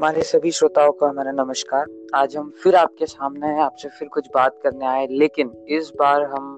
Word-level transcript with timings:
हमारे 0.00 0.22
सभी 0.22 0.50
श्रोताओं 0.50 0.92
का 0.92 1.08
हमारा 1.08 1.32
नमस्कार। 1.32 1.86
आज 2.14 2.36
हम 2.36 2.48
फिर 2.62 2.76
आपके 2.76 3.06
सामने 3.06 3.46
हैं 3.46 3.60
आपसे 3.60 3.88
फिर 3.88 4.08
कुछ 4.08 4.28
बात 4.34 4.58
करने 4.62 4.86
आए 4.86 5.06
लेकिन 5.06 5.50
इस 5.68 5.90
बार 5.98 6.22
हम 6.22 6.56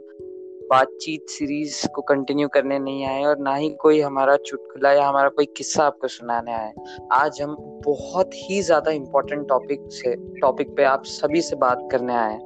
बातचीत 0.70 1.28
सीरीज़ 1.28 1.88
को 1.88 2.02
कंटिन्यू 2.02 2.48
करने 2.48 2.78
नहीं 2.78 3.04
आए 3.06 3.24
और 3.24 3.38
ना 3.38 3.54
ही 3.54 3.70
कोई 3.70 4.00
हमारा 4.00 4.36
चुटकुला 4.36 4.92
या 4.92 5.08
हमारा 5.08 5.28
कोई 5.28 5.46
किस्सा 5.56 5.84
आपको 5.84 6.08
सुनाने 6.08 6.52
आए। 6.52 6.72
आज 7.12 7.42
हम 7.42 7.56
बहुत 7.86 8.34
ही 8.34 8.62
ज़्यादा 8.62 8.90
इम्पोर्टेंट 8.90 9.48
टॉपिक 9.48 9.88
से 9.92 10.14
टॉपिक 10.40 10.76
पे 10.76 10.84
आप 10.84 11.04
सभी 11.04 11.42
से 11.42 11.56
बात 11.56 11.88
करने 11.92 12.14
आए 12.14 12.38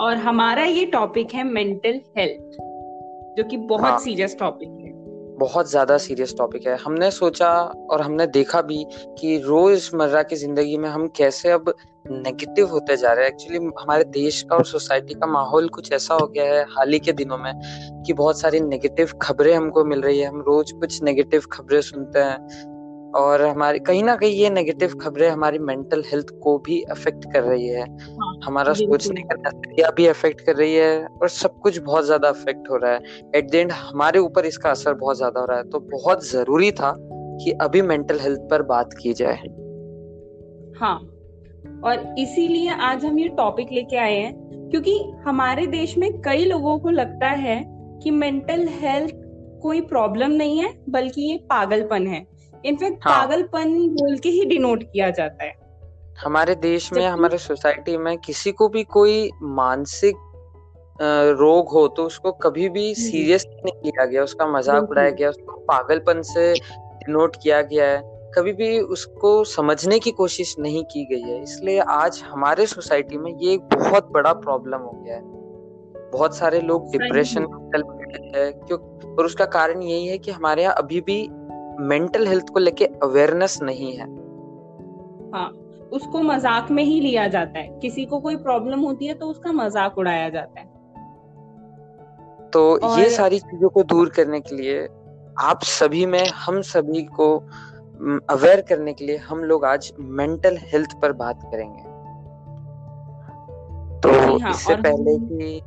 और 0.00 0.16
हमारा 0.16 0.64
ये 0.64 0.84
टॉपिक 0.86 1.34
है 1.34 1.44
मेंटल 1.44 2.00
हेल्थ 2.18 2.58
जो 3.38 3.44
कि 3.44 3.56
बहुत 3.56 3.90
हाँ, 3.90 3.98
सीरियस 3.98 4.36
टॉपिक 4.38 4.68
है। 4.68 4.77
बहुत 5.38 5.70
ज़्यादा 5.70 5.96
सीरियस 5.98 6.34
टॉपिक 6.38 6.66
है। 6.66 6.76
हमने 6.76 7.10
सोचा 7.10 7.50
और 7.90 8.02
हमने 8.02 8.26
देखा 8.28 8.62
भी 8.62 8.84
कि 9.18 9.36
रोज़मर्रा 9.38 10.22
की 10.22 10.36
ज़िंदगी 10.36 10.76
में 10.76 10.88
हम 10.88 11.06
कैसे 11.08 11.50
अब 11.50 11.72
नेगेटिव 12.06 12.66
होते 12.66 12.96
जा 12.96 13.12
रहे 13.12 13.24
हैं। 13.24 13.32
एक्चुअली 13.32 13.58
हमारे 13.80 14.04
देश 14.04 14.42
का 14.42 14.56
और 14.56 14.64
सोसाइटी 14.64 15.14
का 15.14 15.26
माहौल 15.26 15.68
कुछ 15.68 15.92
ऐसा 15.92 16.14
हो 16.14 16.26
गया 16.26 16.44
है 16.44 16.64
हाल 16.70 16.92
ही 16.92 16.98
के 16.98 17.12
दिनों 17.12 17.38
में 17.38 17.52
कि 18.06 18.12
बहुत 18.12 18.40
सारी 18.40 18.60
नेगेटिव 18.60 19.12
खबरें 19.22 19.54
हमको 19.54 19.84
मिल 19.84 20.00
रही 20.00 20.18
है। 20.18 20.28
हम 20.28 20.40
रोज 20.40 20.72
कुछ 20.72 21.02
नेगेटिव 21.02 21.42
खबरें 21.52 21.80
सुनते 21.80 22.18
हैं। 22.18 22.76
और 23.16 23.42
हमारी 23.42 23.78
कहीं 23.78 24.02
ना 24.04 24.14
कहीं 24.16 24.32
ये 24.32 24.50
नेगेटिव 24.50 24.94
खबरें 25.00 25.28
हमारी 25.28 25.58
मेंटल 25.60 26.02
हेल्थ 26.06 26.30
को 26.42 26.56
भी 26.58 26.80
अफेक्ट 26.90 27.24
कर 27.32 27.42
रही 27.42 27.66
है। 27.66 27.82
हाँ, 27.82 28.32
हमारा 28.44 28.72
सोचने 28.74 29.22
का 29.22 29.34
नज़रिया 29.38 29.90
भी 29.90 30.06
अफेक्ट 30.06 30.40
कर 30.40 30.56
रही 30.56 30.74
है 30.74 31.06
और 31.06 31.28
सब 31.30 31.58
कुछ 31.60 31.78
बहुत 31.78 32.04
ज़्यादा 32.04 32.28
अफेक्ट 32.28 32.70
हो 32.70 32.76
रहा 32.76 32.92
है। 32.92 33.30
एट 33.36 33.50
द 33.50 33.54
एंड 33.54 33.72
हमारे 33.72 34.18
ऊपर 34.18 34.46
इसका 34.46 34.70
असर 34.70 34.94
बहुत 34.94 35.16
ज़्यादा 35.16 35.40
हो 35.40 35.46
रहा 35.46 35.58
है 35.58 35.68
तो 35.70 35.80
बहुत 35.92 36.26
ज़रूरी 36.26 36.70
था 36.72 36.94
कि 36.98 37.52
अभी 37.62 37.82
मेंटल 37.82 38.18
हेल्थ 38.20 38.40
पर 38.50 38.62
बात 38.64 38.94
की 39.02 39.12
जाए। 39.12 39.36
हाँ 40.80 40.96
और 41.84 42.14
इसीलिए 42.18 42.70
आज 42.82 43.04
हम 43.04 43.18
ये 43.18 43.28
टॉपिक 43.36 43.72
लेके 43.72 43.96
आए 43.96 44.16
हैं 44.16 44.68
क्योंकि 44.70 44.98
हमारे 45.26 45.66
देश 45.68 45.96
में 45.98 46.10
कई 46.22 46.44
लोगों 46.44 46.78
को 46.78 46.90
लगता 46.90 47.28
है 47.38 47.62
कि 48.02 48.10
मेंटल 48.12 48.66
हेल्थ 48.80 49.14
कोई 49.62 49.80
प्रॉब्लम 49.82 50.30
नहीं 50.32 50.58
है 50.58 50.72
बल्कि 50.88 51.22
ये 51.22 51.36
पागलपन 51.50 52.06
है। 52.06 52.26
इनफैक्ट 52.64 53.04
हाँ. 53.04 53.18
पागलपन 53.18 53.76
बोल 53.90 54.16
के 54.18 54.28
ही 54.28 54.44
डिनोट 54.44 54.82
किया 54.82 55.10
जाता 55.10 55.44
है। 55.44 55.56
हमारे 56.18 56.54
देश 56.54 56.92
में 56.92 57.04
हमारे 57.06 57.38
सोसाइटी 57.38 57.96
में 57.96 58.16
किसी 58.18 58.52
को 58.52 58.68
भी 58.68 58.82
कोई 58.86 59.30
मानसिक 59.42 60.16
रोग 61.38 61.68
हो 61.68 61.86
तो 61.88 62.04
उसको 62.04 62.32
कभी 62.34 62.68
भी 62.68 62.94
सीरियस 62.96 63.44
नहीं 63.46 63.80
लिया 63.84 64.04
गया 64.04 64.22
उसका 64.22 64.46
मज़ाक 64.48 64.90
उड़ाया 64.90 65.10
गया 65.10 65.28
उसको 65.30 65.56
पागलपन 65.68 66.22
से 66.24 66.52
डिनोट 66.54 67.36
किया 67.42 67.60
गया 67.62 67.86
है। 67.86 68.02
कभी 68.34 68.52
भी 68.52 68.78
उसको 68.80 69.32
समझने 69.46 69.98
की 69.98 70.10
कोशिश 70.12 70.54
नहीं 70.58 70.82
की 70.84 71.04
गई 71.04 71.20
है। 71.22 71.42
इसलिए 71.42 71.78
आज 71.80 72.22
हमारे 72.26 72.66
सोसाइटी 72.66 73.18
में 73.18 73.30
ये 73.32 73.52
एक 73.52 73.60
बहुत 73.74 74.10
बड़ा 74.12 74.32
प्रॉब्लम 74.34 74.80
हो 74.80 74.90
गया 74.94 75.16
है। 75.16 75.22
बहुत 76.12 76.36
सारे 76.36 76.60
लोग 76.60 76.90
डिप्रेशन 76.92 77.42
में 77.42 77.70
चल 77.70 77.82
रहे 77.82 78.40
हैं 78.40 78.52
क्यों? 78.58 78.78
और 79.14 79.26
उसका 79.26 79.44
कारण 79.46 79.82
यही 79.82 80.06
है 80.06 80.18
कि 80.18 80.30
हमारे 80.30 80.62
यहाँ 80.62 80.74
अभी 80.74 81.00
भी 81.00 81.22
मेंटल 81.80 82.26
हेल्थ 82.26 82.48
को 82.48 82.58
लेके 82.58 82.84
अवेयरनेस 83.02 83.58
नहीं 83.62 83.92
है। 83.92 84.06
हाँ 85.32 85.48
उसको 85.92 86.20
मज़ाक 86.22 86.70
में 86.70 86.82
ही 86.84 87.00
लिया 87.00 87.26
जाता 87.28 87.58
है। 87.58 87.78
किसी 87.80 88.04
को 88.06 88.20
कोई 88.20 88.36
प्रॉब्लम 88.36 88.80
होती 88.80 89.06
है 89.06 89.14
तो 89.14 89.26
उसका 89.26 89.52
मज़ाक 89.52 89.98
उड़ाया 89.98 90.28
जाता 90.28 90.60
है। 90.60 90.66
तो 92.50 92.60
और... 92.78 92.98
ये 93.00 93.10
सारी 93.10 93.38
चीज़ों 93.38 93.68
को 93.68 93.82
दूर 93.84 94.08
करने 94.08 94.40
के 94.40 94.56
लिए 94.56 94.86
आप 95.40 95.62
सभी 95.62 96.04
में 96.06 96.24
हम 96.36 96.60
सभी 96.62 97.02
को 97.16 97.36
अवेयर 98.30 98.60
करने 98.60 98.92
के 98.92 99.06
लिए 99.06 99.16
हम 99.18 99.44
लोग 99.44 99.64
आज 99.64 99.92
मेंटल 100.00 100.58
हेल्थ 100.62 100.94
पर 101.02 101.12
बात 101.14 101.40
करेंगे। 101.44 101.82
तो 104.00 104.38
हाँ, 104.38 104.50
इससे 104.50 104.74
पहले 104.76 105.16
कि 105.18 105.60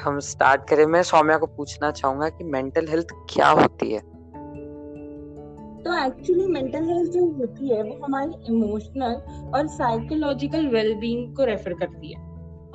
हम 0.00 0.18
स्टार्ट 0.20 0.68
करें 0.68 0.84
मैं 0.86 1.02
सौम्या 1.02 1.36
को 1.38 1.46
पूछना 1.46 1.90
चाहूँगा 1.90 2.28
कि 2.28 2.44
मेंटल 2.44 2.88
हेल्थ 2.88 3.14
क्या 3.30 3.48
होती 3.50 3.90
है? 3.92 4.00
तो 5.84 5.94
एक्चुअली 5.96 6.46
मेंटल 6.46 6.84
हेल्थ 6.84 7.10
जो 7.12 7.24
होती 7.30 7.68
है, 7.68 7.82
वो 7.82 7.98
हमारी 8.04 8.52
इमोशनल 8.52 9.14
और 9.54 9.66
साइकोलॉजिकल 9.68 10.66
वेलबींग 10.68 11.34
को 11.36 11.44
रेफर 11.44 11.72
करती 11.72 12.12
है। 12.12 12.20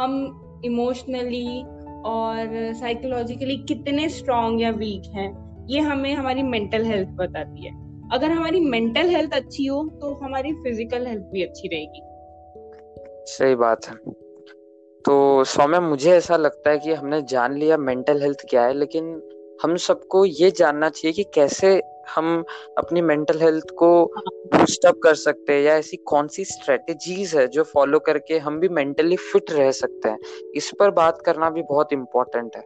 हम 0.01 0.61
इमोशनली 0.65 1.61
और 2.05 2.73
साइकोलॉजिकली 2.73 3.57
कितने 3.67 4.09
स्ट्रांग 4.09 4.61
या 4.61 4.69
वीक 4.71 5.11
हैं, 5.15 5.29
ये 5.69 5.79
हमें 5.79 6.13
हमारी 6.13 6.43
मेंटल 6.43 6.85
हेल्थ 6.85 7.09
बताती 7.17 7.65
है। 7.65 7.73
अगर 8.13 8.31
हमारी 8.31 8.59
मेंटल 8.59 9.09
हेल्थ 9.09 9.33
अच्छी 9.33 9.65
हो 9.65 9.83
तो 10.01 10.13
हमारी 10.15 10.53
फ़िज़िकल 10.53 11.07
हेल्थ 11.07 11.23
भी 11.23 11.43
अच्छी 11.43 11.67
रहेगी। 11.67 12.01
सही 13.27 13.55
बात 13.55 13.85
है। 13.85 13.95
तो 15.05 15.43
सौम्या, 15.43 15.79
मुझे 15.81 16.11
ऐसा 16.11 16.37
लगता 16.37 16.69
है 16.69 16.79
कि 16.79 16.93
हमने 16.93 17.21
जान 17.21 17.57
लिया 17.57 17.77
मेंटल 17.79 18.21
हेल्थ 18.21 18.45
क्या 18.49 18.65
है, 18.65 18.73
लेकिन 18.73 19.21
हम 19.63 19.75
सबको 19.77 20.25
ये 20.25 20.51
जानना 20.51 20.89
चाहिए 20.89 21.13
कि 21.13 21.23
कैसे 21.33 21.79
हम 22.15 22.43
अपनी 22.77 23.01
मेंटल 23.01 23.39
हेल्थ 23.41 23.71
को 23.73 23.89
बूस्ट 24.53 24.85
अप 24.85 24.99
कर 25.03 25.15
सकते 25.15 25.53
हैं 25.53 25.61
या 25.61 25.75
ऐसी 25.77 25.97
कौन 26.05 26.27
सी 26.27 26.45
स्ट्रेटेजीज 26.45 27.35
है 27.35 27.47
जो 27.47 27.63
फॉलो 27.63 27.99
करके 27.99 28.37
हम 28.37 28.59
भी 28.59 28.69
मेंटली 28.69 29.15
फिट 29.15 29.51
रह 29.51 29.71
सकते 29.71 30.09
हैं? 30.09 30.19
इस 30.55 30.71
पर 30.79 30.91
बात 30.91 31.21
करना 31.21 31.49
भी 31.49 31.61
बहुत 31.61 31.93
इम्पोर्टेंट 31.93 32.55
है। 32.55 32.63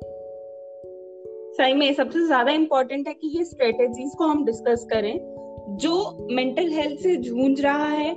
सही 1.53 1.73
में 1.73 1.93
सबसे 1.93 2.25
ज़्यादा 2.25 2.51
इम्पोर्टेंट 2.51 3.07
है 3.07 3.13
कि 3.13 3.27
ये 3.37 3.43
स्ट्रेटेजीज 3.43 4.11
को 4.17 4.23
हम 4.23 4.45
डिस्कस 4.45 4.87
करें। 4.91 5.17
जो 5.77 6.27
मेंटल 6.31 6.71
हेल्थ 6.71 6.99
से 6.99 7.15
जूझ 7.15 7.61
रहा 7.61 7.87
है 7.87 8.09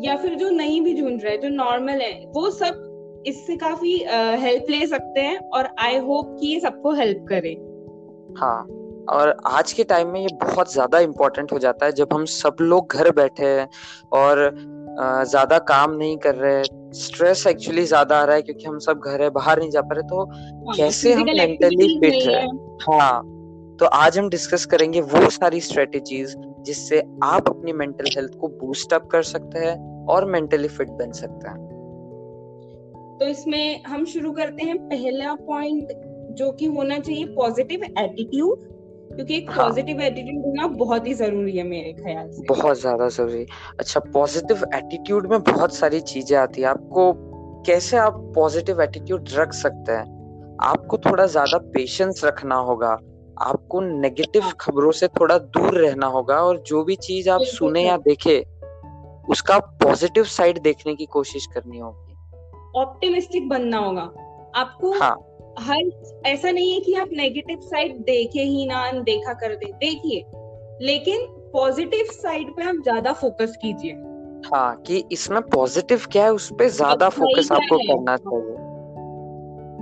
या 0.00 0.16
फिर 0.16 0.34
जो 0.34 0.50
नहीं 0.50 0.80
भी 0.80 0.94
जूझ 0.94 1.12
रहा 1.22 1.32
है 1.32 1.38
जो 1.38 1.48
नॉर्मल 1.48 2.00
है 2.00 2.12
वो 2.26 2.50
सब 2.50 3.22
इससे 3.26 3.56
काफ़ी 3.56 3.92
हेल्प 4.40 4.70
ले 4.70 4.86
सकते 4.86 5.20
हैं 5.20 5.38
और 5.50 5.68
आई 5.78 5.98
होप 5.98 6.36
कि 6.40 6.46
ये 6.46 6.60
सबको 6.60 6.92
हेल्प 6.92 7.26
करे। 7.28 7.52
हाँ। 8.38 8.66
और 9.08 9.36
आज 9.46 9.72
के 9.72 9.84
टाइम 9.84 10.08
में 10.08 10.20
ये 10.20 10.28
बहुत 10.42 10.72
ज़्यादा 10.72 10.98
इम्पोर्टेंट 10.98 11.52
हो 11.52 11.58
जाता 11.58 11.86
है 11.86 11.92
जब 11.92 12.08
हम 12.12 12.24
सब 12.24 12.56
लोग 12.60 12.92
घर 12.92 13.10
बैठे 13.10 13.46
हैं 13.46 13.68
और 14.12 14.50
ज़्यादा 14.98 15.58
काम 15.58 15.92
नहीं 15.92 16.16
कर 16.16 16.34
रहे 16.34 16.62
स्ट्रेस 16.94 17.46
एक्चुअली 17.46 17.84
ज़्यादा 17.84 18.18
आ 18.18 18.24
रहा 18.24 18.36
है 18.36 18.42
क्योंकि 18.42 18.64
हम 18.64 18.78
सब 18.78 19.00
घर 19.00 19.22
है 19.22 19.30
बाहर 19.30 19.58
नहीं 19.58 19.70
जा 19.70 19.80
पा 19.80 19.94
रहे 19.94 20.02
तो 20.02 20.24
हाँ, 20.24 20.76
कैसे 20.76 21.12
हम 21.12 21.24
मेंटली 21.24 21.98
फिट 22.00 22.26
रहे? 22.26 22.46
हाँ। 22.82 23.22
तो 23.80 23.86
आज 23.86 24.18
हम 24.18 24.28
डिस्कस 24.28 24.66
करेंगे 24.66 25.00
वो 25.00 25.30
सारी 25.30 25.60
स्ट्रेटेजीज 25.60 26.34
जिससे 26.60 27.02
आप 27.22 27.48
अपनी 27.48 27.72
मेंटल 27.72 28.04
हेल्थ 28.16 28.38
को 28.40 28.48
बूस्ट 28.48 28.92
अप 28.92 29.08
कर 29.12 29.22
सकते 29.22 29.58
हैं 29.58 30.06
और 30.06 30.24
मेंटली 30.24 30.68
फिट 30.68 30.88
बन 30.88 31.12
सकते 31.12 31.48
हैं। 31.48 31.58
तो 33.20 33.26
इसमें 33.26 33.82
हम 33.82 34.04
शुरू 34.04 34.32
करते 34.32 34.64
हैं। 34.64 34.78
पहला 34.78 35.34
पॉइंट 35.34 35.88
जो 36.36 36.50
कि 36.52 36.66
होना 36.66 36.98
चाहिए 36.98 37.24
पॉजिटिव 37.24 37.84
एटीट्यूड 37.84 38.73
क्योंकि 39.04 39.36
एक 39.36 39.50
पॉजिटिव 39.50 39.96
हाँ. 39.96 40.06
एटीट्यूड 40.06 40.44
होना 40.44 40.66
बहुत 40.66 41.06
ही 41.06 41.14
ज़रूरी 41.14 41.56
है 41.56 41.62
मेरे 41.62 41.92
ख्याल 41.92 42.30
से। 42.30 42.46
बहुत 42.48 42.80
ज़्यादा 42.80 43.08
ज़रूरी। 43.08 43.46
अच्छा 43.80 44.00
पॉजिटिव 44.00 44.64
एटीट्यूड 44.74 45.26
में 45.26 45.42
बहुत 45.42 45.74
सारी 45.74 46.00
चीज़ें 46.00 46.38
आती 46.38 46.60
है। 46.60 46.66
आपको 46.66 47.12
कैसे 47.66 47.96
आप 47.96 48.32
पॉजिटिव 48.34 48.82
एटीट्यूड 48.82 49.28
रख 49.32 49.52
सकते 49.52 49.92
हैं? 49.92 50.56
आपको 50.62 50.98
थोड़ा 50.98 51.26
ज़्यादा 51.26 51.58
पेशेंस 51.58 52.24
रखना 52.24 52.54
होगा। 52.54 52.98
आपको 53.42 53.80
नेगेटिव। 53.80 54.42
खबरों 54.60 54.90
से 54.90 55.08
थोड़ा 55.08 55.38
दूर 55.38 55.78
रहना 55.78 56.06
होगा 56.06 56.36
और 56.36 56.62
जो 56.66 56.84
भी 56.84 56.96
चीज़ 56.96 57.30
आप 57.30 57.40
सुने 57.40 57.86
या 57.86 57.96
देखे 57.96 58.44
उसका 59.28 59.58
पॉजिटिव 59.58 60.24
साइड 60.24 60.58
देखने 60.58 60.94
की 60.94 61.06
कोशिश 61.06 61.46
करनी 61.46 61.78
होगी। 61.78 62.80
ऑप्टिमिस्टिक 62.80 63.48
बनना 63.48 63.78
होगा। 63.78 64.02
आपको 64.56 64.92
हाँ। 64.92 65.16
हर 65.58 65.90
ऐसा 66.26 66.50
नहीं 66.50 66.72
है 66.72 66.80
कि 66.80 66.94
आप 66.94 67.08
नेगेटिव 67.12 67.60
साइड 67.64 67.98
देखे 68.04 68.42
ही 68.42 68.66
ना 68.66 68.90
देखा 68.92 69.32
कर 69.32 69.54
दे 69.54 69.72
देखिए। 69.74 70.24
लेकिन 70.82 71.26
पॉजिटिव 71.52 72.06
साइड 72.12 72.50
पे 72.56 72.62
आप 72.62 72.82
ज़्यादा 72.82 73.12
फोकस 73.12 73.56
कीजिए। 73.62 73.92
हाँ 74.44 74.74
कि 74.86 75.04
इसमें 75.12 75.40
पॉजिटिव 75.42 76.02
क्या 76.12 76.24
है 76.24 76.32
उस 76.32 76.50
पर 76.52 76.68
ज़्यादा 76.70 77.08
फोकस 77.10 77.52
आपको 77.52 77.78
करना 77.78 78.16
चाहिए। 78.16 78.62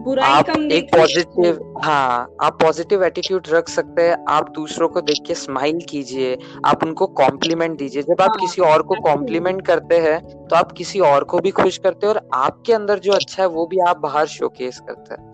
बुराई 0.05 0.31
आप 0.31 0.47
कम 0.47 0.71
एक 0.73 0.89
पॉजिटिव 0.93 1.59
हाँ। 1.85 2.37
आप 2.43 2.59
पॉजिटिव 2.63 3.05
एटीट्यूड 3.05 3.49
रख 3.49 3.69
सकते 3.69 4.03
हैं 4.03 4.17
आप 4.29 4.49
दूसरों 4.51 4.89
को 4.89 5.01
देख 5.01 5.19
के 5.27 5.35
स्माइल 5.35 5.81
कीजिए 5.89 6.37
आप 6.67 6.83
उनको 6.85 7.07
कॉम्प्लीमेंट 7.19 7.79
दीजिए। 7.79 8.03
जब 8.03 8.21
आप 8.21 8.31
हाँ, 8.31 8.41
किसी 8.41 8.63
और 8.63 8.83
को 8.83 9.01
कॉम्प्लीमेंट 9.03 9.65
करते 9.67 9.99
हैं 9.99 10.19
तो 10.49 10.57
आप 10.57 10.73
किसी 10.73 11.01
और 11.03 11.25
को 11.25 11.39
भी 11.39 11.51
खुश 11.53 11.79
करते 11.79 12.07
हैं 12.07 12.15
और 12.15 12.21
आपके 12.35 12.73
अंदर 12.73 12.99
जो 12.99 13.13
अच्छा 13.13 13.43
है 13.43 13.49
वो 13.49 13.67
भी 13.67 13.79
आप 13.81 13.99
बाहर 13.99 14.27
शोकेस 14.29 14.81
करते 14.81 15.15
हैं। 15.15 15.33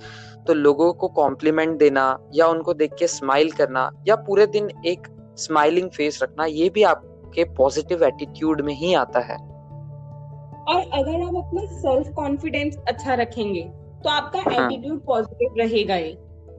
तो 0.49 0.55
लोगों 0.55 0.93
को 0.93 1.09
कॉम्प्लीमेंट 1.15 1.79
देना 1.79 2.05
या 2.35 2.47
उनको 2.47 2.75
देख 2.75 2.95
के 2.99 3.07
स्माइल 3.07 3.51
करना 3.53 3.91
या 4.09 4.17
पूरे 4.19 4.47
दिन 4.49 4.71
एक 4.87 5.07
स्माइलिंग 5.39 5.91
फेस 5.91 6.19
रखना 6.23 6.45
ये 6.47 6.69
भी 6.71 6.83
आपके 6.85 7.45
पॉजिटिव 7.57 8.05
एटीट्यूड 8.05 8.61
में 8.61 8.73
ही 8.75 8.95
आता 8.95 9.21
है। 9.23 9.37
और 10.69 10.81
अगर 10.95 11.21
आप 11.23 11.37
अपना 11.37 11.65
सेल्फ 11.75 12.13
कॉन्फिडेंस 12.15 12.77
अच्छा 12.89 13.15
रखेंगे 13.15 13.63
तो 14.05 14.11
आपका 14.11 14.39
एटीट्यूड 14.41 14.93
हाँ. 14.93 15.05
पॉजिटिव 15.07 15.55
रहेगा 15.59 15.95
ही। 15.95 16.17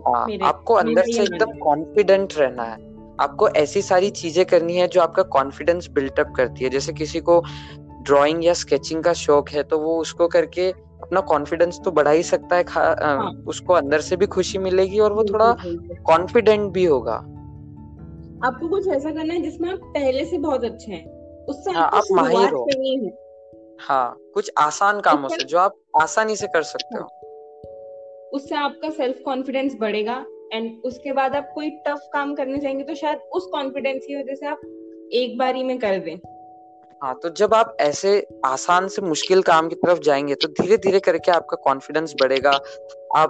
हाँ, 0.08 0.28
आपको 0.44 0.74
अंदर 0.74 1.04
से 1.04 1.22
एकदम 1.24 1.58
कॉन्फिडेंट 1.60 2.34
रहना 2.38 2.64
है। 2.64 2.78
आपको 3.22 3.48
ऐसी 3.58 3.82
सारी 3.82 4.10
चीज़ें 4.12 4.46
करनी 4.46 4.76
है 4.76 4.88
जो 4.88 5.02
आपका 5.02 5.24
कॉन्फिडेंस 5.30 5.90
बिल्टअप 5.92 6.34
करती 6.36 6.64
है। 6.64 6.70
जैसे 6.70 6.94
किसी 6.94 7.20
को 7.20 7.42
ड्राइंग 8.02 8.46
या 8.46 8.54
स्केचिंग 8.56 9.04
का 9.04 9.14
शौक 9.16 9.50
है 9.50 9.64
तो 9.64 9.80
वो 9.80 9.98
उसको 9.98 10.28
करके 10.28 10.72
अपना 11.02 11.22
कॉन्फिडेंस 11.22 11.80
तो 11.86 11.92
बढ़ा 11.92 12.12
ही 12.12 12.24
सकता 12.24 12.56
है 12.56 12.66
हाँ. 12.70 13.44
उसको 13.48 13.74
अंदर 13.74 14.02
से 14.02 14.16
भी 14.16 14.26
खुशी 14.26 14.58
मिलेगी 14.58 15.00
और 15.00 15.14
वो 15.14 15.24
थोड़ा 15.24 15.56
कॉन्फिडेंट 16.04 16.72
भी 16.72 16.86
होगा। 16.86 17.16
आपको 18.48 18.68
कुछ 18.68 18.88
ऐसा 18.88 19.12
करना 19.12 19.34
है 19.34 19.42
जिसमें 19.42 19.72
आप 19.72 19.80
पहले 19.84 20.26
से 20.26 20.38
बहुत 20.38 20.64
अच्छे 20.64 20.92
हैं। 20.92 21.46
उससे 21.46 21.72
हाँ, 21.72 21.90
आप 21.94 22.04
माहिर 22.12 22.50
हो। 22.50 22.68
हाँ। 23.82 24.18
कुछ 24.34 24.52
आसान 24.58 25.00
कामों 25.00 25.30
से 25.30 25.44
जो 25.44 25.58
आप 25.58 25.76
आसानी 26.02 26.36
से 26.36 26.48
कर 26.48 26.64
सकते 26.64 26.98
हो। 26.98 27.02
हाँ। 27.02 27.10
उससे 28.34 28.56
आपका 28.56 28.90
सेल्फ 28.90 29.22
कॉन्फिडेंस 29.26 29.78
बढ़ेगा 29.80 30.26
एंड 30.54 30.82
उसके 30.86 31.12
बाद 31.12 31.36
आप 31.36 31.52
कोई 31.56 31.70
टफ 31.70 32.10
काम 32.14 32.36
करने 32.36 32.58
जाएँगे 32.58 32.84
तो 32.84 32.96
शायद 32.96 33.18
उस 33.18 33.46
कॉन्फिडेंस 33.46 34.06
की 34.08 34.16
वजह 34.16 34.36
से 34.36 34.46
आप 34.46 34.62
एक 35.14 35.38
बारी 35.38 35.64
में 35.64 35.80
कर 35.80 36.00
दें। 36.00 36.18
हाँ 37.04 37.20
तो 37.24 37.30
जब 37.30 37.54
आप 37.54 37.78
ऐसे 37.80 38.28
आसान 38.46 38.88
से 38.88 39.02
मुश्किल 39.02 39.42
काम 39.42 39.68
की 39.68 39.76
तरफ़ 39.76 40.00
जाएँगे 40.00 40.36
तो 40.36 40.48
धीरे 40.48 40.78
धीरे 40.78 41.00
करके 41.00 41.32
आपका 41.32 41.56
कॉन्फिडेंस 41.56 42.14
बढ़ेगा 42.22 42.52
आप 43.16 43.30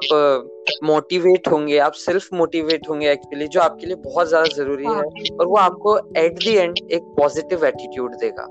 मोटिवेट 0.83 1.47
uh, 1.47 1.51
होंगे 1.51 1.77
आप 1.77 1.91
सेल्फ 1.91 2.29
मोटिवेट 2.33 2.89
होंगे 2.89 3.11
एक्चुअली 3.11 3.47
जो 3.47 3.59
आपके 3.59 3.85
लिए 3.85 3.95
बहुत 3.95 4.27
ज़्यादा 4.27 4.55
ज़रूरी 4.55 4.85
हाँ। 4.85 4.95
है। 4.95 5.35
और 5.35 5.45
वो 5.45 5.55
आपको 5.55 5.97
एट 5.97 6.33
द 6.33 6.47
एंड 6.47 6.77
एक 6.91 7.01
पॉजिटिव 7.03 7.65
एटीट्यूड 7.65 8.15
देगा 8.15 8.43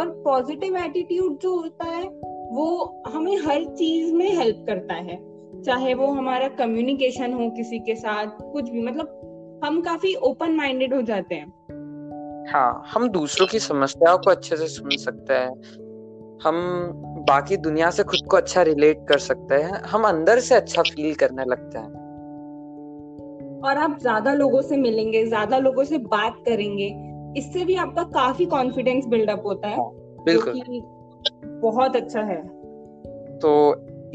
और 0.00 0.22
पॉजिटिव 0.24 0.76
एटीट्यूड 0.76 1.38
जो 1.38 1.56
होता 1.56 1.84
है 1.84 2.04
वो 2.52 3.02
हमें 3.06 3.36
हर 3.36 3.64
चीज़ 3.64 4.14
में 4.14 4.30
हेल्प 4.30 4.64
करता 4.68 4.94
है 4.94 5.18
चाहे 5.62 5.94
वो 5.94 6.06
हमारा 6.06 6.48
कम्युनिकेशन 6.48 7.32
हो 7.32 7.50
किसी 7.50 7.78
के 7.78 7.94
साथ 7.94 8.26
कुछ 8.52 8.70
भी 8.70 8.82
मतलब 8.82 9.60
हम 9.64 9.80
काफ़ी 9.80 10.14
ओपन 10.14 10.52
माइंडेड 10.52 10.94
हो 10.94 11.02
जाते 11.02 11.34
हैं 11.34 11.63
हाँ 12.52 12.82
हम 12.86 13.08
दूसरों 13.08 13.46
की 13.46 13.58
समस्याओं 13.58 14.18
को 14.18 14.30
अच्छे 14.30 14.56
से 14.56 14.66
सुन 14.66 14.96
सकते 14.96 15.34
हैं। 15.34 15.50
हम 16.44 16.90
बाकी 17.28 17.56
दुनिया 17.56 17.90
से 17.90 18.02
खुद 18.02 18.26
को 18.30 18.36
अच्छा 18.36 18.62
रिलेट 18.62 19.06
कर 19.08 19.18
सकते 19.18 19.54
हैं। 19.54 19.80
हम 19.82 20.04
अंदर 20.04 20.40
से 20.40 20.54
अच्छा 20.54 20.82
फील 20.82 21.14
करने 21.14 21.44
लगते 21.44 21.78
हैं। 21.78 22.02
और 23.60 23.78
आप 23.78 23.98
ज़्यादा 24.00 24.34
लोगों 24.34 24.62
से 24.62 24.76
मिलेंगे 24.76 25.26
ज़्यादा 25.26 25.58
लोगों 25.58 25.84
से 25.84 25.98
बात 25.98 26.42
करेंगे 26.46 26.88
इससे 27.38 27.64
भी 27.64 27.74
आपका 27.74 28.02
काफ़ी 28.02 28.46
कॉन्फिडेंस 28.46 29.06
बिल्डअप 29.06 29.42
होता 29.46 29.68
है। 29.68 29.76
हाँ, 29.76 29.90
बिल्कुल। 30.24 30.60
बहुत 31.60 31.96
अच्छा 31.96 32.20
है। 32.20 32.42
तो 33.38 33.52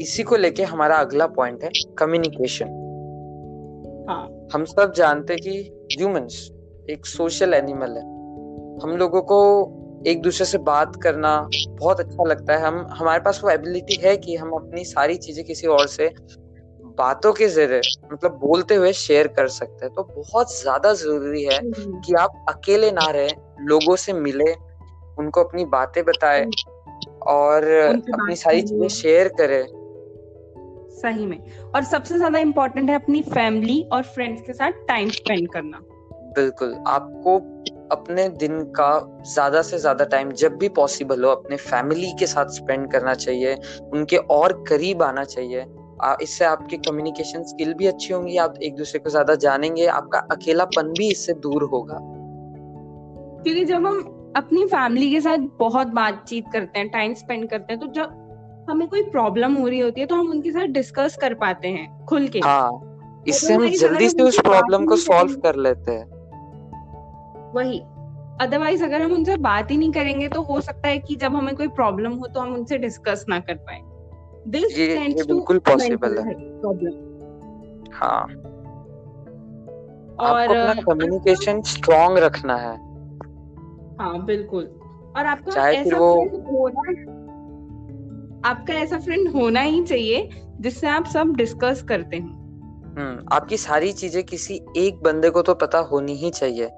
इसी 0.00 0.22
को 0.22 0.36
लेके 0.36 0.62
हमारा 0.62 0.96
अगला 0.96 1.26
पॉइंट 1.26 1.64
है 1.64 1.70
कम्युनिकेशन 1.98 2.78
हाँ। 4.08 4.48
हम 4.54 4.64
सब 4.64 4.92
जानते 4.92 5.36
कि 5.36 5.58
ह्यूमंस 5.98 6.50
एक 6.90 7.06
सोशल 7.06 7.54
एनिमल 7.54 7.96
है। 7.96 8.19
हम 8.82 8.96
लोगों 8.96 9.20
को 9.22 9.38
एक 10.06 10.20
दूसरे 10.22 10.46
से 10.46 10.58
बात 10.58 10.96
करना 11.02 11.48
बहुत 11.70 12.00
अच्छा 12.00 12.24
लगता 12.24 12.52
है। 12.52 12.60
हम 12.60 12.86
हमारे 12.90 13.20
पास 13.20 13.40
वो 13.44 13.50
एबिलिटी 13.50 13.96
है 14.02 14.16
कि 14.16 14.36
हम 14.36 14.50
अपनी 14.50 14.84
सारी 14.84 15.16
चीज़ें 15.16 15.44
किसी 15.44 15.66
और 15.66 15.86
से 15.86 16.10
बातों 16.98 17.32
के 17.32 17.48
ज़रिए 17.48 17.80
मतलब 18.12 18.38
बोलते 18.38 18.74
हुए 18.74 18.92
शेयर 18.92 19.26
कर 19.28 19.48
सकते 19.48 19.84
हैं। 19.84 19.94
तो 19.94 20.02
बहुत 20.16 20.60
ज़्यादा 20.60 20.92
ज़रूरी 20.92 21.44
है 21.44 21.58
हम्म। 21.58 22.00
कि 22.00 22.14
आप 22.14 22.44
अकेले 22.48 22.90
ना 22.90 23.10
रहे 23.10 23.28
लोगों 23.60 23.96
से 23.96 24.12
मिले 24.12 24.52
उनको 25.18 25.44
अपनी 25.44 25.64
बातें 25.64 26.04
बताए 26.04 26.44
और 27.26 27.64
अपनी 27.64 28.36
सारी 28.36 28.62
चीज़ें 28.62 28.88
शेयर 28.88 29.28
करें। 29.28 29.66
सही 30.96 31.26
में। 31.26 31.38
और 31.74 31.84
सबसे 31.84 32.16
ज़्यादा 32.16 32.38
इम्पोर्टेंट 32.38 32.90
है 32.90 32.94
अपनी 32.94 33.22
फैमिली 33.22 33.82
और 33.92 34.02
फ्रेंड्स 34.02 34.42
के 34.42 34.52
साथ 34.52 34.86
टाइम 34.88 35.10
स्पेंड 35.10 35.48
करना। 35.48 35.80
बिल्कुल। 36.36 36.74
आपको 36.86 37.38
अपने 37.92 38.28
दिन 38.38 38.62
का 38.72 38.90
ज़्यादा 39.26 39.62
से 39.62 39.78
ज़्यादा 39.78 40.04
टाइम 40.06 40.30
जब 40.34 40.56
भी 40.58 40.68
पॉसिबल 40.76 41.24
हो 41.24 41.30
अपने 41.30 41.56
फैमिली 41.58 42.12
के 42.18 42.26
साथ 42.26 42.46
स्पेंड 42.52 42.90
करना 42.92 43.14
चाहिए 43.16 43.54
उनके 43.92 44.16
और 44.34 44.52
करीब 44.68 45.02
आना 45.02 45.24
चाहिए। 45.26 45.64
इससे 46.22 46.44
आपकी 46.44 46.76
कम्युनिकेशन 46.78 47.42
स्किल 47.44 47.72
भी 47.74 47.86
अच्छी 47.86 48.12
होंगी 48.12 48.36
आप 48.38 48.54
एक 48.62 48.76
दूसरे 48.76 48.98
को 49.00 49.10
ज़्यादा 49.10 49.34
जानेंगे 49.40 49.86
आपका 49.88 50.18
अकेलापन 50.32 50.92
भी 50.98 51.10
इससे 51.10 51.32
दूर 51.42 51.62
होगा। 51.72 51.98
क्योंकि 53.42 53.64
जब 53.64 53.86
हम 53.86 54.32
अपनी 54.36 54.64
फैमिली 54.66 55.10
के 55.10 55.20
साथ 55.20 55.46
बहुत 55.58 55.86
बातचीत 55.94 56.44
करते 56.52 56.78
हैं 56.78 56.88
टाइम 56.88 57.14
स्पेंड 57.14 57.48
करते 57.50 57.72
हैं 57.72 57.80
तो 57.80 57.86
जब 57.92 58.66
हमें 58.70 58.86
कोई 58.88 59.02
प्रॉब्लम 59.10 59.54
हो 59.54 59.66
रही 59.68 59.80
होती 59.80 60.00
है 60.00 60.06
तो 60.06 60.14
हम 60.14 60.30
उनके 60.30 60.50
साथ 60.50 60.66
डिस्कस 60.72 61.16
कर 61.20 61.34
पाते 61.34 61.68
हैं 61.68 62.06
खुल 62.06 62.28
के। 62.28 62.38
हाँ 62.38 63.22
इससे 63.28 63.54
हम 63.54 63.68
जल्दी 63.70 64.08
से 64.08 64.22
उस 64.22 64.40
प्रॉब्लम 64.40 64.84
को 64.86 64.96
सॉल्व 64.98 65.34
कर 65.40 65.56
लेते 65.58 65.92
हैं। 65.92 66.19
वही। 67.54 67.80
अदरवाइज़ 68.40 68.84
अगर 68.84 69.02
हम 69.02 69.12
उनसे 69.12 69.36
बात 69.36 69.70
ही 69.70 69.76
नहीं 69.76 69.92
करेंगे 69.92 70.28
तो 70.28 70.42
हो 70.42 70.60
सकता 70.60 70.88
है 70.88 70.98
कि 70.98 71.14
जब 71.14 71.34
हमें 71.34 71.56
कोई 71.56 71.68
प्रॉब्लम 71.68 72.12
हो 72.12 72.26
तो 72.26 72.40
हम 72.40 72.54
उनसे 72.54 72.78
डिस्कस 72.78 73.24
ना 73.28 73.38
कर 73.38 73.54
पाए। 73.54 73.80
दिस 74.48 74.78
ये, 74.78 75.00
ये 75.00 75.22
बिल्कुल 75.24 75.58
पॉसिबल 75.58 76.18
है। 76.18 76.34
हाँ। 77.92 78.22
और 80.20 80.56
अपना 80.56 80.74
कम्युनिकेशन 80.82 81.62
स्ट्रॉन्ग 81.62 82.18
रखना 82.18 82.56
है। 82.56 82.76
हाँ 84.00 84.24
बिल्कुल। 84.24 84.64
और 85.16 85.26
आपका 85.26 85.70
ऐसा 85.70 85.98
वो... 85.98 86.14
होना 86.24 86.90
आपका 88.48 88.74
ऐसा 88.74 88.98
फ्रेंड 88.98 89.28
होना 89.28 89.60
ही 89.60 89.84
चाहिए 89.84 90.30
जिससे 90.60 90.88
आप 90.88 91.04
सब 91.04 91.34
डिस्कस 91.36 91.82
करते 91.82 92.16
हैं। 92.16 92.40
हम्म 92.98 93.26
आपकी 93.32 93.56
सारी 93.56 93.92
चीज़ें 93.92 94.24
किसी 94.24 94.60
एक 94.76 95.02
बंदे 95.02 95.30
को 95.30 95.42
तो 95.42 95.54
पता 95.54 95.78
होनी 95.78 96.12
ही 96.12 96.30
चाहिए। 96.30 96.70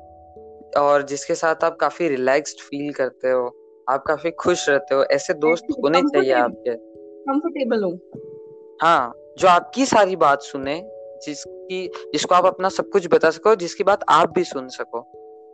और 0.78 1.02
जिसके 1.02 1.34
साथ 1.34 1.64
आप 1.64 1.76
काफ़ी 1.76 2.08
रिलैक्स्ड 2.08 2.60
फील 2.60 2.92
करते 2.92 3.30
हो 3.30 3.46
आप 3.90 4.04
काफ़ी 4.06 4.30
खुश 4.30 4.68
रहते 4.68 4.94
हो 4.94 5.04
ऐसे 5.04 5.34
दोस्त 5.34 5.66
होने 5.84 6.02
चाहिए 6.02 6.32
आपके। 6.32 6.74
कंफर्टेबल 6.74 7.82
हो। 7.84 7.90
हाँ 8.82 9.12
जो 9.38 9.48
आपकी 9.48 9.86
सारी 9.86 10.16
बात 10.16 10.42
सुने 10.42 10.80
जिसकी 11.26 11.86
जिसको 12.12 12.34
आप 12.34 12.46
अपना 12.46 12.68
सब 12.68 12.88
कुछ 12.90 13.06
बता 13.06 13.30
सको 13.30 13.54
जिसकी 13.54 13.84
बात 13.84 14.04
आप 14.08 14.32
भी 14.32 14.44
सुन 14.44 14.68
सको 14.68 15.04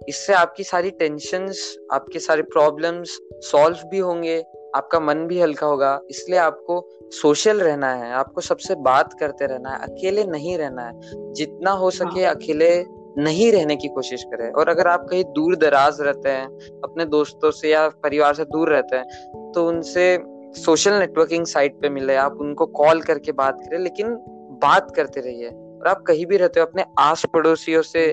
इससे 0.09 0.33
आपकी 0.33 0.65
सारी 0.65 0.91
टेंशन 0.91 1.53
आपके 1.93 2.19
सारे 2.19 2.43
प्रॉब्लम्स 2.43 3.19
सॉल्व 3.33 3.79
भी 3.89 3.99
होंगे 3.99 4.45
आपका 4.77 5.01
मन 5.01 5.27
भी 5.27 5.41
हल्का 5.41 5.67
होगा। 5.67 6.01
इसलिए 6.11 6.39
आपको 6.39 6.89
सोशल 7.13 7.61
रहना 7.61 7.93
है 7.95 8.13
आपको 8.13 8.41
सबसे 8.41 8.75
बात 8.75 9.13
करते 9.21 9.47
रहना 9.47 9.71
है 9.71 9.79
अकेले 9.79 10.25
नहीं 10.25 10.57
रहना 10.59 10.83
है। 10.83 10.93
जितना 11.33 11.71
हो 11.71 11.91
सके 11.91 12.25
हाँ. 12.25 12.35
अकेले 12.35 12.71
नहीं 13.19 13.51
रहने 13.53 13.77
की 13.77 13.89
कोशिश 13.89 14.23
करें। 14.25 14.51
और 14.51 14.69
अगर 14.69 14.89
आप 14.89 15.07
कहीं 15.11 15.25
दूर 15.35 15.57
दराज 15.57 16.01
रहते 16.01 16.31
हैं 16.31 16.47
अपने 16.85 17.05
दोस्तों 17.07 17.51
से 17.51 17.71
या 17.71 17.89
परिवार 18.03 18.35
से 18.35 18.45
दूर 18.47 18.73
रहते 18.73 18.97
हैं 18.97 19.53
तो 19.53 19.67
उनसे 19.69 20.19
सोशल 20.57 20.95
नेटवर्किंग 20.95 21.47
साइट 21.47 21.81
पे 21.83 21.89
मिले। 21.91 22.15
आप 22.17 22.37
उनको 22.41 22.67
कॉल 22.75 23.01
करके 23.03 23.33
बात 23.35 23.61
करें 23.61 23.79
लेकिन 23.79 24.15
बात 24.63 24.93
करते 24.97 25.21
रहिए। 25.21 25.49
और 25.49 25.89
आप 25.89 26.03
कहीं 26.03 26.27
भी 26.27 26.37
रहते 26.37 26.61
हो 26.61 26.67
अपने 26.67 26.85
आस 26.99 27.25
पड़ोसियों 27.33 27.83
से 27.85 28.11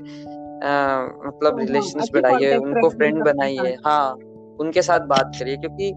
आ, 0.55 1.01
मतलब 1.25 1.59
रिलेशन 1.59 1.99
हाँ, 1.99 2.07
बढ़ाइए 2.13 2.55
उनको 2.57 2.89
फ्रेंड 2.89 3.23
बनाइए। 3.23 3.75
हाँ 3.85 4.13
उनके 4.59 4.81
साथ 4.81 5.07
बात 5.07 5.31
करिए 5.39 5.57
क्योंकि 5.57 5.91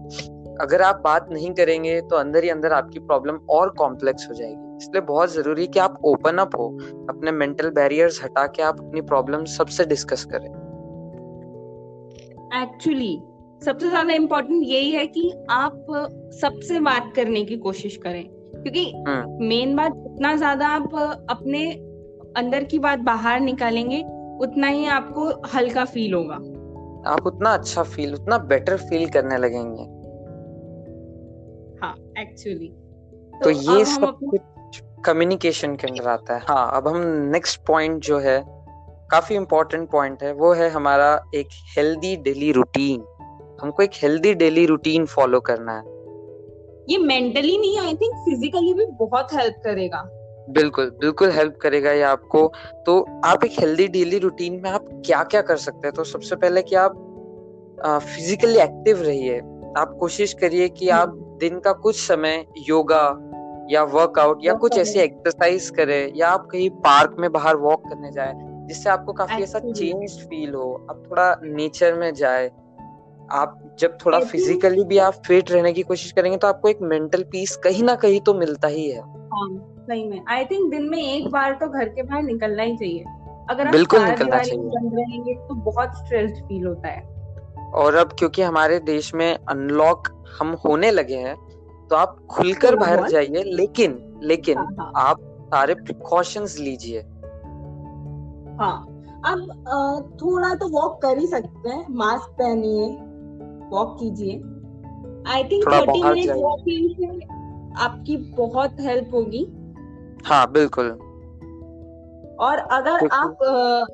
अगर 0.61 0.81
आप 0.81 1.01
बात 1.03 1.27
नहीं 1.31 1.53
करेंगे 1.53 1.99
तो 2.01 2.15
अंदर 2.15 2.43
ही 2.43 2.49
अंदर 2.49 2.73
आपकी 2.73 2.99
प्रॉब्लम 2.99 3.39
और 3.49 3.69
कॉम्प्लेक्स 3.77 4.27
हो 4.29 4.33
जाएगी। 4.33 4.68
इसलिए 4.79 5.01
बहुत 5.01 5.33
ज़रूरी 5.33 5.61
है 5.61 5.67
कि 5.67 5.79
आप 5.79 5.99
ओपन 6.05 6.37
अप 6.37 6.55
हो 6.55 6.67
अपने 7.09 7.31
मेंटल 7.31 7.69
बैरियर्स 7.69 8.23
हटा 8.23 8.45
के 8.47 8.63
आप 8.63 8.79
अपनी 8.79 9.01
प्रॉब्लम 9.01 9.45
सबसे 9.45 9.85
डिस्कस 9.85 10.25
करें। 10.25 10.49
एक्चुअली 12.63 13.19
सबसे 13.65 13.89
ज़्यादा 13.89 14.13
इम्पोर्टेंट 14.13 14.63
यही 14.63 14.91
है 14.91 15.05
कि 15.07 15.31
आप 15.49 15.85
सबसे 16.41 16.79
बात 16.79 17.11
करने 17.15 17.43
की 17.45 17.57
कोशिश 17.57 17.97
करें। 17.97 18.23
क्योंकि 18.29 18.85
मेन 18.95 19.67
हम्म। 19.67 19.77
बात 19.77 19.93
जितना 19.93 20.35
ज़्यादा 20.35 20.67
आप 20.67 20.95
अपने 21.29 21.71
अंदर 22.37 22.63
की 22.63 22.79
बात 22.79 22.99
बाहर 22.99 23.39
निकालेंगे 23.39 24.01
उतना 24.41 24.67
ही 24.67 24.85
आपको 24.85 25.29
हल्का 25.55 25.85
फील 25.85 26.13
होगा। 26.13 26.35
आप 27.11 27.27
उतना 27.27 27.53
अच्छा 27.53 27.83
फील 27.83 28.13
उतना 28.13 28.37
बेटर 28.37 28.77
फील 28.77 29.09
करने 29.09 29.37
लगेंगे। 29.37 29.83
हाँ 31.81 31.95
एक्चुअली 32.17 32.67
तो, 32.67 33.43
तो 33.43 33.49
ये 33.49 33.85
सब 33.85 34.17
कुछ 34.23 34.39
कम्युनिकेशन 35.05 35.75
के 35.75 35.87
अंदर 35.87 36.07
आता 36.07 36.35
है। 36.35 36.41
हाँ 36.49 36.71
अब 36.75 36.87
हम 36.87 37.01
नेक्स्ट 37.31 37.61
पॉइंट 37.65 38.01
जो 38.03 38.19
है 38.19 38.39
काफ़ी 39.11 39.35
इंपॉर्टेंट 39.35 39.89
पॉइंट 39.89 40.23
है 40.23 40.33
वो 40.33 40.53
है 40.53 40.69
हमारा 40.69 41.23
एक 41.35 41.47
हेल्दी 41.77 42.15
डेली 42.15 42.51
रूटीन 42.51 43.03
हमको 43.61 43.83
एक 43.83 43.91
हेल्दी 43.93 44.33
डेली 44.33 44.65
रूटीन 44.65 45.05
फॉलो 45.05 45.39
करना 45.39 45.73
है। 45.73 45.83
ये 46.89 46.97
मेंटली 46.97 47.57
नहीं 47.57 47.77
आई 47.79 47.93
थिंक 47.95 48.15
फिजिकली 48.15 48.73
भी 48.73 48.85
बहुत 48.85 49.33
हेल्प 49.33 49.55
करेगा। 49.63 50.01
बिल्कुल 50.49 50.85
बिल्कुल 50.99 51.31
हेल्प 51.31 51.57
करेगा 51.61 51.91
ये 51.91 52.01
आपको। 52.01 52.51
तो 52.85 53.21
आप 53.25 53.43
एक 53.43 53.59
हेल्दी 53.59 53.87
डेली 53.87 54.19
रूटीन 54.19 54.61
में 54.63 54.69
आप 54.69 54.85
क्या 55.05 55.23
क्या 55.23 55.41
कर 55.41 55.57
सकते 55.57 55.87
हैं? 55.87 55.93
तो 55.93 56.03
सबसे 56.03 56.35
पहले 56.35 56.61
कि 56.61 56.75
आप 56.75 58.01
फिजिकली 58.05 58.59
एक्टिव 58.59 59.01
रहिए। 59.01 59.39
आप 59.77 59.95
कोशिश 59.99 60.33
करिए 60.33 60.69
कि 60.69 60.89
आप। 60.89 61.25
दिन 61.39 61.59
का 61.59 61.71
कुछ 61.73 61.99
समय 62.07 62.45
योगा 62.57 63.01
या 63.69 63.83
वर्कआउट 63.83 64.39
या 64.43 64.53
कुछ 64.53 64.77
ऐसी 64.77 64.99
एक्सरसाइज 64.99 65.69
करे 65.69 66.13
या 66.15 66.29
आप 66.29 66.47
कहीं 66.51 66.69
पार्क 66.69 67.15
में 67.19 67.31
बाहर 67.31 67.55
वॉक 67.55 67.83
करने 67.89 68.11
जाए 68.11 68.33
जिससे 68.67 68.89
आपको 68.89 69.13
काफ़ी 69.13 69.43
ऐसा 69.43 69.59
चेंज 69.59 70.11
फील 70.11 70.53
हो। 70.53 70.87
आप 70.89 71.03
थोड़ा 71.11 71.35
नेचर 71.43 71.93
में 71.93 72.13
जाए। 72.13 72.51
आप 73.31 73.75
जब 73.79 73.97
थोड़ा 74.05 74.19
फिजिकली 74.19 74.83
भी 74.83 74.97
आप 74.97 75.13
फिट 75.13 75.51
रहने 75.51 75.73
की 75.73 75.81
कोशिश 75.81 76.11
करेंगे 76.11 76.37
तो 76.37 76.47
आपको 76.47 76.67
एक 76.67 76.77
मेंटल 76.81 77.23
पीस 77.23 77.55
कहीं 77.55 77.83
ना 77.83 77.95
कहीं 77.95 78.19
तो 78.19 78.33
मिलता 78.33 78.67
ही 78.67 78.89
है। 78.89 79.01
हाँ, 79.01 79.75
सही 79.79 80.07
में। 80.09 80.21
आई 80.27 80.45
थिंक 80.45 80.71
दिन 80.71 80.89
में 80.89 80.97
एक 80.97 81.29
बार 81.29 81.53
तो 81.53 81.67
घर 81.67 81.89
के 81.89 82.03
बाहर 82.03 82.23
निकलना 82.23 82.63
ही 82.63 82.77
चाहिए। 82.77 83.03
अगर 83.49 83.67
आप 83.67 83.71
बिल्कुल 83.71 84.03
निकलना 84.03 84.39
चाहिए। 84.39 84.69
रहेंगे 84.75 85.33
तो 85.33 85.55
बहुत 85.55 85.89
स्ट्रेस 85.95 86.31
फील 86.31 86.67
होता 86.67 86.87
है। 86.87 87.01
और 87.73 87.95
अब 87.95 88.15
क्योंकि 88.19 88.41
हमारे 88.41 88.79
देश 88.79 89.13
में 89.15 89.37
अनलॉक 89.49 90.25
हम 90.39 90.51
होने 90.51 90.91
लगे 90.91 91.15
हैं 91.15 91.48
तो 91.89 91.95
आप 91.95 92.17
खुलकर 92.29 92.75
बाहर 92.75 93.07
जाइए 93.09 93.43
लेकिन 93.45 93.97
लेकिन 94.23 94.57
हाँ, 94.57 94.67
हाँ. 94.79 94.91
आप 94.95 95.19
सारे 95.49 95.73
प्रिकॉशंस 95.75 96.57
लीजिए। 96.59 96.99
हाँ 98.59 98.77
अब 99.25 100.17
थोड़ा 100.21 100.53
तो 100.55 100.67
वॉक 100.69 101.01
कर 101.01 101.17
ही 101.17 101.27
सकते 101.27 101.69
हैं 101.69 101.85
मास्क 101.89 102.31
पहनिए 102.39 102.87
वॉक 103.69 103.97
कीजिए। 103.99 104.33
I 105.33 105.43
think 105.43 105.63
thirty 105.67 106.03
minute 106.03 106.31
walking 106.35 106.89
से 106.95 107.07
आपकी 107.83 108.17
बहुत 108.37 108.79
हेल्प 108.79 109.13
होगी। 109.13 109.43
हाँ 110.25 110.51
बिल्कुल। 110.51 110.89
और 112.39 112.57
अगर 112.71 113.07
आप 113.13 113.43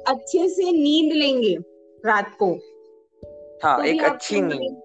अच्छे 0.08 0.48
से 0.50 0.72
नींद 0.72 1.14
लेंगे 1.14 1.56
रात 2.04 2.36
को 2.42 2.52
हाँ 3.64 3.78
तो 3.78 3.84
एक 3.84 4.04
अच्छी 4.04 4.42
नींद। 4.42 4.82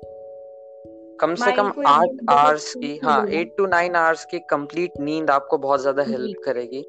कम 1.20 1.34
से 1.34 1.52
कम 1.52 1.72
आठ 1.86 2.08
आवर्स 2.30 2.74
की 2.74 2.96
हाँ 3.04 3.26
एट 3.28 3.54
टू 3.58 3.66
नाइन 3.66 3.96
आवर्स 3.96 4.24
की 4.24 4.38
कंप्लीट 4.38 4.92
नींद 5.00 5.30
आपको 5.30 5.58
बहुत 5.58 5.80
ज़्यादा 5.80 6.02
हेल्प 6.02 6.42
करेगी। 6.44 6.80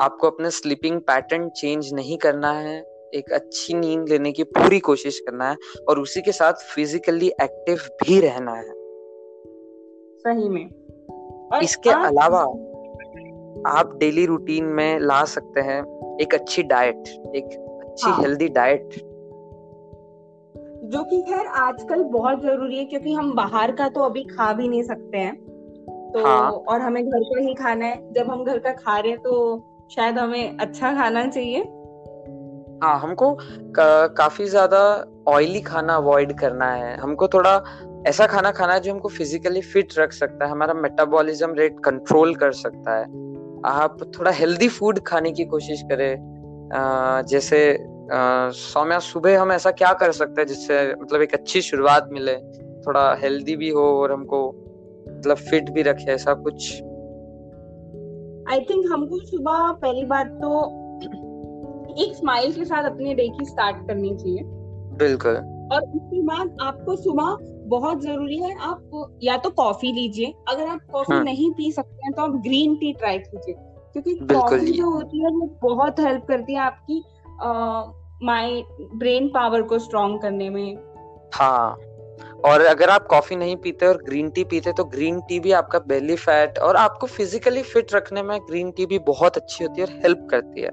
आपको 0.00 0.26
अपने 0.26 0.50
स्लीपिंग 0.50 1.00
पैटर्न 1.00 1.48
चेंज 1.48 1.92
नहीं 1.94 2.18
करना 2.18 2.52
है। 2.52 2.78
एक 3.14 3.32
अच्छी 3.32 3.74
नींद 3.74 4.08
लेने 4.08 4.32
की 4.32 4.42
पूरी 4.42 4.78
कोशिश 4.80 5.18
करना 5.18 5.50
है 5.50 5.56
और 5.88 5.98
उसी 5.98 6.22
के 6.22 6.32
साथ 6.32 6.52
फिजिकली 6.74 7.28
एक्टिव 7.42 7.78
भी 8.02 8.20
रहना 8.20 8.54
है। 8.54 8.72
सही 10.18 10.48
में। 10.48 10.64
और 11.52 11.62
इसके 11.62 11.90
अलावा 11.90 12.40
आप 13.70 13.96
डेली 13.96 14.26
रूटीन 14.26 14.64
में 14.64 14.98
ला 14.98 15.24
सकते 15.24 15.60
हैं 15.60 15.80
एक 16.20 16.34
अच्छी 16.34 16.62
डाइट 16.62 17.08
एक 17.36 17.44
अच्छी 17.80 18.10
हाँ. 18.10 18.20
हेल्दी 18.20 18.48
डाइट 18.48 18.94
जो 20.88 21.02
कि 21.04 21.20
खैर 21.22 21.46
आजकल 21.46 22.02
बहुत 22.02 22.42
ज़रूरी 22.42 22.78
है 22.78 22.84
क्योंकि 22.84 23.12
हम 23.12 23.34
बाहर 23.34 23.72
का 23.72 23.88
तो 23.88 24.00
अभी 24.00 24.22
खा 24.24 24.52
भी 24.52 24.68
नहीं 24.68 24.82
सकते 24.82 25.18
हैं। 25.18 25.34
तो 26.12 26.22
हाँ. 26.26 26.50
और 26.50 26.80
हमें 26.80 27.04
घर 27.04 27.22
का 27.22 27.40
ही 27.40 27.54
खाना 27.54 27.86
है। 27.86 28.12
जब 28.12 28.30
हम 28.30 28.44
घर 28.44 28.58
का 28.58 28.72
खा 28.72 28.98
रहे 28.98 29.10
हैं 29.10 29.20
तो 29.20 29.86
शायद 29.90 30.18
हमें 30.18 30.56
अच्छा 30.58 30.92
खाना 30.94 31.26
चाहिए। 31.26 31.60
हाँ 32.82 32.98
हमको 33.00 33.32
का, 33.34 34.06
काफ़ी 34.06 34.44
ज़्यादा 34.44 34.80
ऑयली 35.28 35.60
खाना 35.60 35.94
अवॉइड 35.94 36.32
करना 36.38 36.70
है। 36.72 36.96
हमको 36.96 37.28
थोड़ा 37.28 37.62
ऐसा 38.06 38.26
खाना 38.26 38.50
खाना 38.50 38.72
है 38.72 38.80
जो 38.80 38.92
हमको 38.92 39.08
फिजिकली 39.08 39.60
फिट 39.60 39.98
रख 39.98 40.12
सकता 40.12 40.44
है। 40.44 40.50
हमारा 40.50 40.74
मेटाबॉलिज्म 40.74 41.54
रेट 41.54 41.80
कंट्रोल 41.84 42.34
कर 42.34 42.52
सकता 42.52 42.96
है। 42.96 43.04
आप 43.66 43.96
थोड़ा 44.18 44.30
हेल्दी 44.30 44.68
फ़ूड 44.68 45.00
खाने 45.00 45.32
की 45.32 45.44
कोशिश 45.44 45.82
करें। 45.82 46.16
जैसे 47.28 47.60
सौम्या 48.12 48.98
सुबह 48.98 49.40
हम 49.40 49.52
ऐसा 49.52 49.70
क्या 49.70 49.92
कर 49.92 50.12
सकते 50.12 50.40
हैं 50.40 50.48
जिससे 50.48 50.94
मतलब 50.94 51.22
एक 51.22 51.34
अच्छी 51.34 51.62
शुरुआत 51.62 52.08
मिले 52.12 52.36
थोड़ा 52.82 53.14
हेल्दी 53.14 53.56
भी 53.56 53.68
हो 53.68 54.02
और 54.02 54.12
हमको 54.12 54.48
मतलब 55.08 55.36
फिट 55.36 55.70
भी 55.70 55.82
रखे 55.82 56.10
ऐसा 56.12 56.34
कुछ? 56.34 56.72
आई 58.52 58.60
थिंक 58.60 58.92
हमको 58.92 59.18
सुबह 59.18 59.72
पहली 59.72 60.04
बार 60.04 60.24
तो 60.24 60.60
एक 62.04 62.16
स्माइल 62.16 62.52
के 62.52 62.64
साथ 62.64 62.84
अपनी 62.84 63.14
डे 63.14 63.28
की 63.28 63.44
स्टार्ट 63.44 63.76
करनी 63.88 64.16
चाहिए। 64.16 64.42
बिल्कुल। 64.98 65.36
और 65.72 65.82
उसके 65.82 66.22
बाद 66.22 66.56
आपको 66.60 66.96
सुबह 66.96 67.36
बहुत 67.68 68.02
ज़रूरी 68.02 68.38
है 68.38 68.56
आप 68.60 69.08
या 69.22 69.36
तो 69.36 69.50
कॉफ़ी 69.50 69.92
लीजिए। 69.92 70.34
अगर 70.48 70.66
आप 70.66 70.80
कॉफ़ी 70.92 71.14
हाँ. 71.14 71.24
नहीं 71.24 71.50
पी 71.50 71.72
सकते 71.72 72.04
हैं 72.04 72.12
तो 72.12 72.22
आप 72.22 72.30
ग्रीन 72.30 72.74
टी 72.76 72.92
ट्राई 72.92 73.18
कीजिए। 73.18 73.54
क्योंकि 73.92 74.14
कॉफ़ी 74.34 74.72
जो। 74.72 74.90
होती 74.90 75.24
है 75.24 75.30
वो 75.30 75.58
बहुत 75.62 76.00
हेल्प 76.00 76.24
करती 76.24 76.52
है 76.52 76.60
आपकी 76.60 77.04
माइंड 78.22 78.64
ब्रेन 78.94 79.28
पावर 79.28 79.62
को 79.62 79.78
स्ट्रॉन्ग 79.78 80.22
करने 80.22 80.50
में। 80.50 80.76
हाँ 81.34 81.76
और 82.44 82.60
अगर 82.60 82.90
आप 82.90 83.06
कॉफ़ी 83.06 83.36
नहीं 83.36 83.56
पीते 83.56 83.86
और 83.86 83.96
ग्रीन 83.96 84.30
टी 84.30 84.44
पीते 84.44 84.72
तो 84.72 84.84
ग्रीन 84.84 85.20
टी 85.20 85.40
भी 85.40 85.52
आपका 85.52 85.78
बेली 85.78 86.16
फैट 86.16 86.58
और 86.58 86.76
आपको 86.76 87.06
फिजिकली 87.06 87.62
फिट 87.62 87.94
रखने 87.94 88.22
में 88.22 88.40
ग्रीन 88.40 88.70
टी 88.70 88.86
भी 88.86 88.98
बहुत 88.98 89.36
अच्छी 89.36 89.64
होती 89.64 89.80
है 89.80 89.86
और 89.86 89.92
हेल्प 89.92 90.26
करती 90.30 90.60
है। 90.60 90.70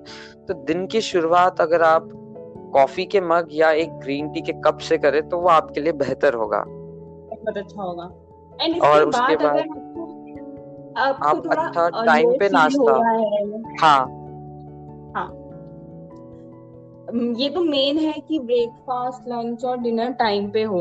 तो 0.47 0.53
दिन 0.53 0.87
की 0.87 1.01
शुरुआत 1.01 1.61
अगर 1.61 1.81
आप 1.81 2.09
कॉफ़ी 2.73 3.05
के 3.05 3.21
मग 3.21 3.47
या 3.51 3.71
एक 3.71 3.89
ग्रीन 3.89 4.29
टी 4.29 4.41
के 4.41 4.51
कप 4.51 4.77
से 4.77 4.97
करें 4.97 5.29
तो 5.29 5.37
वो 5.37 5.47
आपके 5.47 5.81
लिए 5.81 5.93
बेहतर 5.93 6.33
होगा। 6.33 6.63
बहुत 6.67 7.57
अच्छा 7.57 7.81
होगा। 7.81 8.03
और 8.89 9.03
उसके 9.03 9.35
बाद 9.35 9.57
आप 11.23 11.47
अच्छा 11.47 11.89
टाइम 12.05 12.31
पे 12.31 12.49
नाश्ता। 12.49 12.93
हाँ। 13.87 14.25
ये 17.13 17.50
तो 17.50 17.63
मेन 17.63 17.97
है 17.97 18.13
कि 18.27 18.39
ब्रेकफास्ट 18.39 19.27
लंच 19.29 19.63
और 19.63 19.77
डिनर 19.77 20.12
टाइम 20.12 20.50
पे 20.51 20.63
हो। 20.63 20.79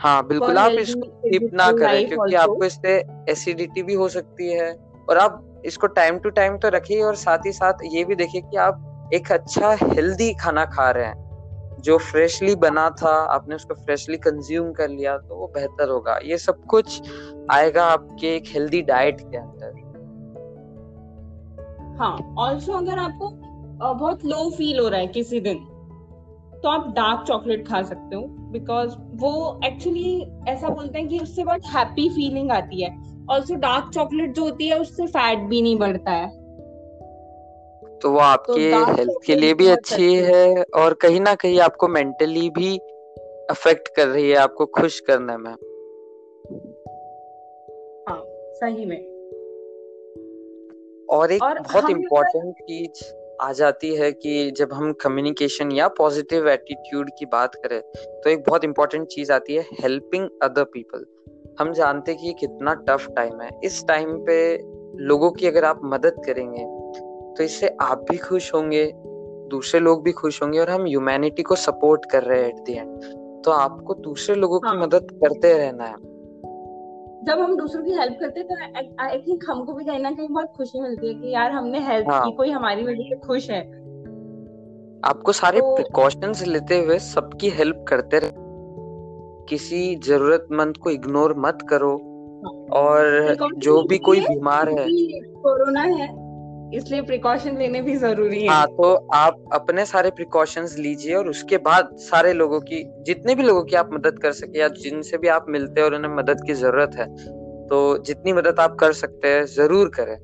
हाँ 0.00 0.26
बिल्कुल 0.26 0.58
आप 0.58 0.72
इसको 0.72 1.06
स्किप 1.06 1.50
ना 1.54 1.70
करें 1.72 2.08
क्योंकि 2.08 2.34
आपको 2.34 2.64
इससे 2.64 2.96
एसिडिटी 3.28 3.82
भी 3.82 3.94
हो 3.94 4.08
सकती 4.08 4.52
है। 4.52 4.70
और 5.08 5.18
आप 5.18 5.62
इसको 5.64 5.86
टाइम 5.86 6.18
टू 6.18 6.30
टाइम 6.30 6.56
तो 6.58 6.68
रखिए 6.68 7.02
और 7.02 7.14
साथ 7.14 7.46
ही 7.46 7.52
साथ 7.52 7.82
ये 7.84 8.04
भी 8.04 8.14
देखिए 8.14 8.40
कि 8.40 8.56
आप 8.56 9.10
एक 9.14 9.32
अच्छा 9.32 9.76
हेल्दी 9.82 10.32
खाना 10.34 10.64
खा 10.64 10.90
रहे 10.90 11.06
हैं। 11.06 11.76
जो 11.82 11.98
फ्रेशली 11.98 12.54
बना 12.54 12.88
था 12.90 13.12
आपने 13.26 13.54
उसको 13.54 13.74
फ्रेशली 13.74 14.16
कंज्यूम 14.16 14.72
कर 14.72 14.88
लिया 14.88 15.16
तो 15.18 15.36
वो 15.36 15.46
बेहतर 15.46 15.88
होगा। 15.88 16.18
ये 16.24 16.38
सब 16.38 16.64
कुछ 16.64 17.02
आएगा 17.50 17.84
आपके 17.84 18.34
एक 18.36 18.44
हेल्दी 18.48 18.82
डाइट 18.82 19.20
के 19.20 19.36
अंदर। 19.36 19.78
हाँ 21.98 22.34
ऑल्सो 22.38 22.72
अगर 22.72 22.98
आपको 22.98 23.28
बहुत 23.82 24.24
लो 24.24 24.50
फील 24.50 24.78
हो 24.78 24.88
रहा 24.88 25.00
है 25.00 25.06
किसी 25.06 25.40
दिन। 25.40 25.58
तो 26.62 26.68
आप 26.68 26.92
डार्क 26.92 27.24
चॉकलेट 27.28 27.68
खा 27.68 27.82
सकते 27.82 28.16
हो 28.16 28.22
बिकॉज़ 28.22 28.90
वो 29.12 29.60
एक्चुअली 29.64 30.32
ऐसा 30.48 30.68
बोलते 30.68 30.98
हैं 30.98 31.08
कि 31.08 31.18
उससे 31.18 31.44
बहुत 31.44 31.60
हैप्पी 31.66 32.08
फीलिंग 32.08 32.50
आती 32.50 32.82
है। 32.82 33.10
ऑल्सो 33.30 33.54
डार्क 33.54 33.90
चॉकलेट 33.94 34.34
जो 34.34 34.42
होती 34.42 34.68
है 34.68 34.78
उससे 34.80 35.06
फैट 35.06 35.38
भी 35.38 35.62
नहीं 35.62 35.78
बढ़ता 35.78 36.10
है। 36.10 36.28
तो 37.98 38.10
वो 38.10 38.18
आपके 38.18 38.84
तो 38.84 38.92
हेल्थ 38.92 39.26
के 39.26 39.34
लिए 39.34 39.54
भी 39.54 39.68
अच्छी 39.68 40.14
है। 40.14 40.62
और 40.62 40.94
कहीं 40.94 41.20
ना 41.20 41.34
कहीं 41.34 41.60
आपको 41.60 41.88
मेंटली 41.88 42.50
भी 42.50 42.78
अफेक्ट 43.50 43.88
कर 43.88 44.08
रही 44.08 44.30
है 44.30 44.36
आपको 44.36 44.66
खुश 44.66 45.00
करने 45.00 45.36
में 45.36 45.52
हाँ 48.08 48.22
सही 48.52 48.84
में। 48.84 49.10
और 51.10 51.32
एक 51.32 51.42
और 51.42 51.58
बहुत 51.58 51.90
इम्पोर्टेंट 51.90 52.54
चीज़ 52.54 53.19
आ 53.40 53.52
जाती 53.52 53.94
है 53.94 54.12
कि 54.12 54.50
जब 54.50 54.72
हम 54.72 54.92
कम्युनिकेशन 54.92 55.72
या 55.72 55.88
पॉजिटिव 55.88 56.48
एटीट्यूड 56.48 57.10
की 57.18 57.26
बात 57.26 57.54
करें 57.54 57.80
तो 58.20 58.30
एक 58.30 58.44
बहुत 58.48 58.64
इंपॉर्टेंट 58.64 59.06
चीज़ 59.06 59.32
आती 59.32 59.54
है 59.54 59.64
हेल्पिंग 59.80 60.28
अदर 60.42 60.64
पीपल 60.64 61.04
हम 61.60 61.72
जानते 61.72 62.14
कि 62.14 62.26
ये 62.26 62.32
कितना 62.32 62.74
टफ 62.74 63.06
टाइम 63.16 63.40
है। 63.40 63.50
इस 63.64 63.84
टाइम 63.88 64.18
पे 64.26 64.58
लोगों 64.96 65.30
की 65.30 65.46
अगर 65.46 65.64
आप 65.64 65.80
मदद 65.84 66.22
करेंगे 66.26 66.64
तो 67.36 67.42
इससे 67.42 67.76
आप 67.80 68.06
भी 68.10 68.16
खुश 68.16 68.54
होंगे 68.54 68.92
दूसरे 69.50 69.80
लोग 69.80 70.02
भी 70.02 70.12
खुश 70.12 70.42
होंगे 70.42 70.58
और 70.58 70.70
हम 70.70 70.84
ह्यूमैनिटी 70.84 71.42
को 71.42 71.54
सपोर्ट 71.54 72.10
कर 72.10 72.22
रहे 72.22 72.42
हैं 72.42 72.48
एट 72.48 72.54
द 72.54 72.68
एंड 72.68 72.98
तो 73.44 73.50
आपको 73.50 73.94
दूसरे 73.94 74.36
लोगों 74.36 74.60
हाँ. 74.64 74.76
की 74.76 74.82
मदद 74.82 75.08
करते 75.10 75.58
रहना 75.58 75.84
है। 75.84 76.09
जब 77.24 77.38
हम 77.38 77.56
दूसरों 77.56 77.84
की 77.84 77.90
हेल्प 77.90 78.16
करते 78.20 78.40
हैं 78.40 78.48
तो 78.48 78.54
आई 79.04 79.18
थिंक 79.18 79.44
हमको 79.50 79.72
भी 79.72 79.84
कहीं 79.84 79.98
ना 79.98 80.10
कहीं 80.10 80.28
बहुत 80.28 80.52
खुशी 80.56 80.80
मिलती 80.80 81.08
है 81.08 81.14
कि 81.14 81.34
यार 81.34 81.50
हमने 81.50 81.80
हेल्प 81.80 82.10
हाँ. 82.10 82.24
की 82.24 82.32
कोई 82.32 82.50
हमारी 82.50 82.82
वजह 82.82 83.02
से 83.02 83.16
खुश 83.16 83.50
है। 83.50 83.80
आपको 85.04 85.32
सारे 85.32 85.60
तो, 85.60 85.74
प्रिकॉशंस 85.74 86.46
लेते 86.46 86.78
हुए 86.78 86.98
सबकी 86.98 87.48
हेल्प 87.48 87.84
करते 87.88 88.18
रहे। 88.18 88.30
किसी 89.48 89.96
जरूरतमंद 89.96 90.76
को 90.76 90.90
इग्नोर 90.90 91.34
मत 91.38 91.58
करो। 91.70 91.96
हाँ, 92.44 92.82
और 92.82 93.36
जो 93.56 93.82
भी 93.82 93.98
कोई 93.98 94.20
बीमार 94.20 94.68
है। 94.68 94.86
कोरोना 95.20 95.80
है 95.80 96.19
इसलिए 96.74 97.02
प्रिकॉशन 97.02 97.56
लेने 97.58 97.80
भी 97.82 97.96
ज़रूरी 97.96 98.42
है। 98.42 98.48
हाँ 98.48 98.66
तो 98.68 98.92
आप 99.14 99.44
अपने 99.52 99.84
सारे 99.86 100.10
प्रिकॉशंस 100.10 100.76
लीजिए 100.78 101.14
और 101.14 101.28
उसके 101.28 101.58
बाद 101.60 101.90
सारे 102.00 102.32
लोगों 102.32 102.60
की 102.60 102.82
जितने 103.02 103.34
भी 103.34 103.42
लोगों 103.42 103.62
की 103.64 103.76
आप 103.76 103.90
मदद 103.92 104.18
कर 104.18 104.32
सके 104.32 104.58
या 104.58 104.68
जिनसे 104.78 105.18
भी 105.18 105.28
आप 105.28 105.46
मिलते 105.48 105.80
हैं 105.80 105.88
और 105.88 105.94
उन्हें 105.94 106.14
मदद 106.16 106.44
की 106.46 106.54
ज़रूरत 106.54 106.96
है 106.96 107.06
तो 107.68 107.80
जितनी 107.98 108.32
मदद 108.32 108.60
आप 108.60 108.76
कर 108.80 108.92
सकते 108.92 109.28
हैं 109.28 109.44
ज़रूर 109.46 109.90
करें। 109.94 110.16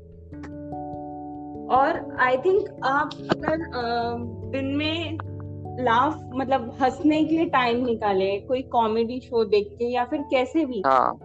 और 1.68 2.00
आई 2.20 2.36
थिंक 2.36 2.80
आप 2.84 3.10
अगर 3.32 3.56
दिन 4.52 4.74
में 4.76 5.18
लाफ 5.80 6.20
मतलब 6.34 6.72
हंसने 6.82 7.22
के 7.24 7.36
लिए 7.36 7.46
टाइम 7.46 7.84
निकाले 7.84 8.30
कोई 8.40 8.62
कॉमेडी 8.72 9.20
शो 9.20 9.44
देख 9.44 9.66
के 9.78 9.92
या 9.92 10.04
फिर 10.04 10.20
कैसे 10.30 10.64
भी। 10.64 10.82
हाँ। 10.86 11.18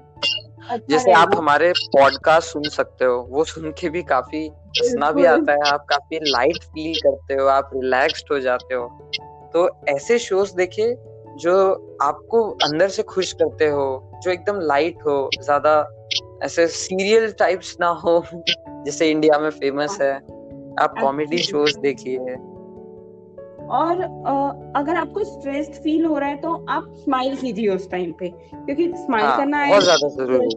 अच्छा 0.70 0.86
जैसे 0.90 1.12
आप 1.12 1.32
हमारे 1.36 1.74
पॉडकास्ट 1.74 2.50
सुन 2.50 2.64
सकते 2.64 3.06
हो 3.06 3.28
वो 3.30 3.44
सुन 3.44 3.72
के 3.72 3.90
भी 3.90 4.04
काफ़ी 4.04 4.48
हंसना 4.48 5.12
भी 5.12 5.26
आता 5.26 5.52
है 5.52 5.60
आप 5.74 5.86
काफ़ी 5.90 6.20
लाइट 6.20 6.64
फील 6.64 6.96
करते 6.96 7.34
हो 7.34 7.48
आप 7.48 7.70
रिलैक्स्ड 7.74 8.26
हो 8.32 8.40
जाते 8.40 8.74
हो। 8.76 8.88
तो 9.54 9.86
ऐसे 9.88 10.20
शोज़ 10.20 10.56
देखिए 10.56 10.96
जो 11.38 11.72
आपको 12.02 12.50
अंदर 12.50 12.88
से 12.88 13.04
खुश 13.04 13.34
करते 13.34 13.68
हो 13.68 14.12
जो 14.24 14.32
एकदम 14.32 14.60
लाइट 14.60 14.98
हो 15.08 15.30
ज़्यादा 15.42 15.88
ऐसे 16.44 16.68
सीरियल 16.68 17.32
टाइप्स 17.32 17.78
ना 17.80 17.88
हो 17.88 18.26
जैसे 18.70 19.12
इंडिया 19.12 19.40
में 19.40 19.50
फ़ेमस 19.50 19.98
है। 20.02 20.14
आप 20.82 20.96
कॉमेडी 21.02 21.38
शोज़ 21.38 21.80
देखिए। 21.80 22.18
और 23.72 24.02
अगर 24.76 24.96
आपको 24.96 25.24
स्ट्रेस्ड 25.24 25.74
फील 25.74 26.06
हो 26.06 26.18
रहा 26.18 26.30
है 26.30 26.36
तो 26.36 26.54
आप 26.70 26.94
स्माइल 26.98 27.36
कीजिए 27.38 27.68
उस 27.70 27.90
टाइम 27.92 28.12
पे 28.12 28.30
क्योंकि 28.30 28.88
स्माइल 28.88 29.26
हाँ, 29.26 29.38
करना 29.38 29.66
बहुत 29.68 29.84
ज़्यादा 29.84 30.08
ज़रूरी 30.08 30.50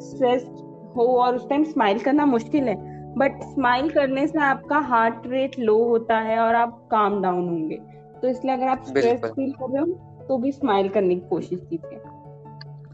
स्ट्रेस्ड 0.00 0.62
हो 0.96 1.06
और 1.18 1.36
उस 1.36 1.48
टाइम 1.48 1.64
स्माइल 1.64 1.98
करना 1.98 2.26
मुश्किल 2.26 2.68
है 2.68 2.74
बट 3.18 3.42
स्माइल 3.44 3.90
करने 3.90 4.26
से 4.26 4.40
आपका 4.42 4.78
हार्ट 4.78 5.26
रेट 5.26 5.58
लो 5.58 5.76
होता 5.84 6.18
है 6.18 6.38
और 6.38 6.54
आप 6.54 6.78
काम 6.90 7.20
डाउन 7.22 7.48
होंगे। 7.48 7.76
तो 8.20 8.28
इसलिए 8.28 8.54
अगर 8.54 8.68
आप 8.68 8.84
स्ट्रेस 8.84 9.20
फील 9.24 9.52
कर 9.52 9.70
रहे 9.70 9.80
हो 9.80 10.26
तो 10.28 10.38
भी 10.38 10.52
स्माइल 10.52 10.88
करने 10.88 11.14
की 11.14 11.28
कोशिश 11.28 11.58
कीजिए। 11.70 11.98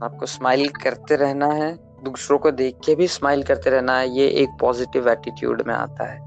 आपको 0.02 0.26
स्माइल 0.26 0.68
करते 0.82 1.16
रहना 1.16 1.46
है 1.46 1.72
दूसरों 2.04 2.38
को 2.38 2.50
देख 2.50 2.78
के 2.86 2.94
भी 2.94 3.06
स्माइल 3.08 3.42
करते 3.42 3.70
रहना 3.70 3.98
है 3.98 4.08
ये 4.10 4.26
एक 4.42 4.56
पॉजिटिव 4.60 5.08
एटीट्यूड 5.08 5.62
में 5.66 5.74
आता 5.74 6.04
है। 6.04 6.18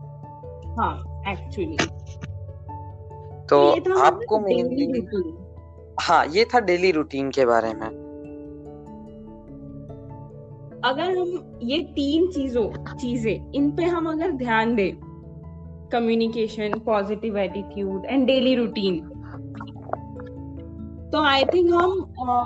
हाँ 0.78 0.94
एक्चुअली 1.28 1.78
तो, 3.50 3.80
तो 3.80 4.00
आपको 4.00 4.40
मेनली 4.40 5.08
हाँ 6.02 6.26
ये 6.26 6.46
था 6.46 6.60
डेली 6.60 6.92
रूटीन 6.92 7.30
के 7.32 7.46
बारे 7.46 7.74
में। 7.74 7.88
अगर 10.86 11.18
हम 11.18 11.60
ये 11.64 11.80
तीन 11.80 12.28
चीज़ों 12.32 12.96
चीज़ें 12.96 13.52
इन 13.52 13.72
पे 13.72 13.84
हम 13.84 14.10
अगर 14.10 14.32
ध्यान 14.32 14.76
दें 14.76 14.92
communication 15.90 16.80
positive 16.80 17.38
attitude 17.38 18.06
and 18.06 18.26
daily 18.28 18.56
routine 18.56 19.00
तो 21.12 21.24
आई 21.24 21.44
थिंक 21.46 21.74
हम 21.74 22.14
आ, 22.30 22.42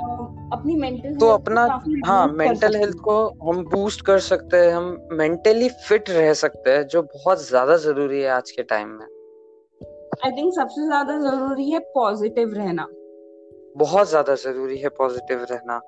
अपनी 0.58 0.75
मेंटल 0.75 1.16
तो 1.16 1.30
अपना 1.30 1.82
हाँ 2.06 2.27
मेंटल 2.27 2.75
हेल्थ 2.75 2.98
को 2.98 3.18
हम 3.44 3.63
बूस्ट 3.66 4.01
कर 4.01 4.20
सकते 4.20 4.58
हैं 4.58 4.74
हम 4.74 5.08
मेंटली 5.12 5.70
फिट 5.70 6.10
रह 6.10 6.34
सकते 6.34 6.72
हैं 6.72 6.88
जो 6.88 7.01
बहुत 7.01 7.48
ज़्यादा 7.48 7.77
ज़रूरी 7.77 8.22
है 8.22 8.30
आज 8.30 8.51
के 8.51 8.63
टाइम 8.63 8.89
में। 8.89 9.16
आई 10.25 10.31
थिंक 10.31 10.53
सबसे 10.53 10.86
ज़्यादा 10.86 11.17
ज़रूरी 11.19 11.69
है 11.71 11.79
पॉजिटिव 11.79 12.53
रहना। 12.53 12.88
बहुत 13.77 14.09
ज़्यादा 14.09 14.36
ज़रूरी 14.36 14.77
है 14.77 14.89
पॉजिटिव 14.89 15.45
रहना। 15.51 15.79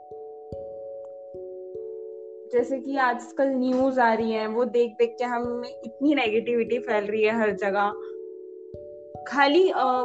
जैसे 2.53 2.79
कि 2.79 2.97
आजकल 2.97 3.49
न्यूज़ 3.49 3.99
आ 3.99 4.13
रही 4.13 4.31
है 4.31 4.47
वो 4.47 4.65
देख 4.65 4.91
देख 4.99 5.15
के 5.19 5.25
हमें 5.25 5.69
इतनी 5.69 6.15
नेगेटिविटी 6.15 6.79
फैल 6.79 7.05
रही 7.05 7.23
है 7.23 7.39
हर 7.39 7.51
जगह। 7.55 7.91
खाली 9.27 9.69
आ, 9.69 10.01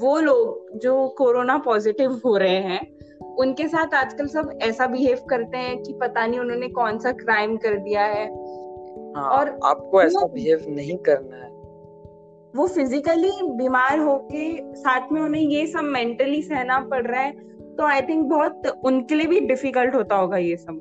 वो 0.00 0.18
लोग 0.20 0.78
जो 0.78 1.08
कोरोना 1.08 1.58
पॉजिटिव 1.58 2.20
हो 2.24 2.36
रहे 2.36 2.58
हैं 2.60 2.80
उनके 3.36 3.68
साथ 3.68 3.94
आजकल 3.94 4.26
सब 4.26 4.58
ऐसा 4.62 4.86
बिहेव 4.86 5.24
करते 5.30 5.58
हैं 5.58 5.82
कि 5.82 5.92
पता 5.92 6.26
नहीं 6.26 6.40
उन्होंने 6.40 6.68
कौन 6.68 6.98
सा 6.98 7.12
क्राइम 7.12 7.56
कर 7.56 7.76
दिया 7.76 8.04
है। 8.04 8.26
हाँ, 8.26 9.28
और 9.30 9.58
आपको 9.64 10.02
ऐसा 10.02 10.26
बिहेव 10.26 10.64
नहीं 10.68 10.96
करना 10.96 11.36
है। 11.36 11.51
वो 12.56 12.66
फिजिकली 12.66 13.30
बीमार 13.42 13.98
होके 13.98 14.74
साथ 14.74 15.08
में 15.12 15.20
उन्हें 15.20 15.42
ये 15.42 15.66
सब 15.66 15.80
मेंटली 15.80 16.42
सहना 16.42 16.80
पड़ 16.80 17.06
रहा 17.06 17.20
है 17.20 17.32
तो 17.76 17.82
आई 17.82 18.02
थिंक 18.02 18.26
बहुत 18.26 18.62
उनके 18.84 19.14
लिए 19.14 19.26
भी 19.26 19.40
डिफ़िकल्ट 19.40 19.94
होता 19.94 20.16
होगा 20.16 20.36
ये 20.36 20.56
सब। 20.56 20.72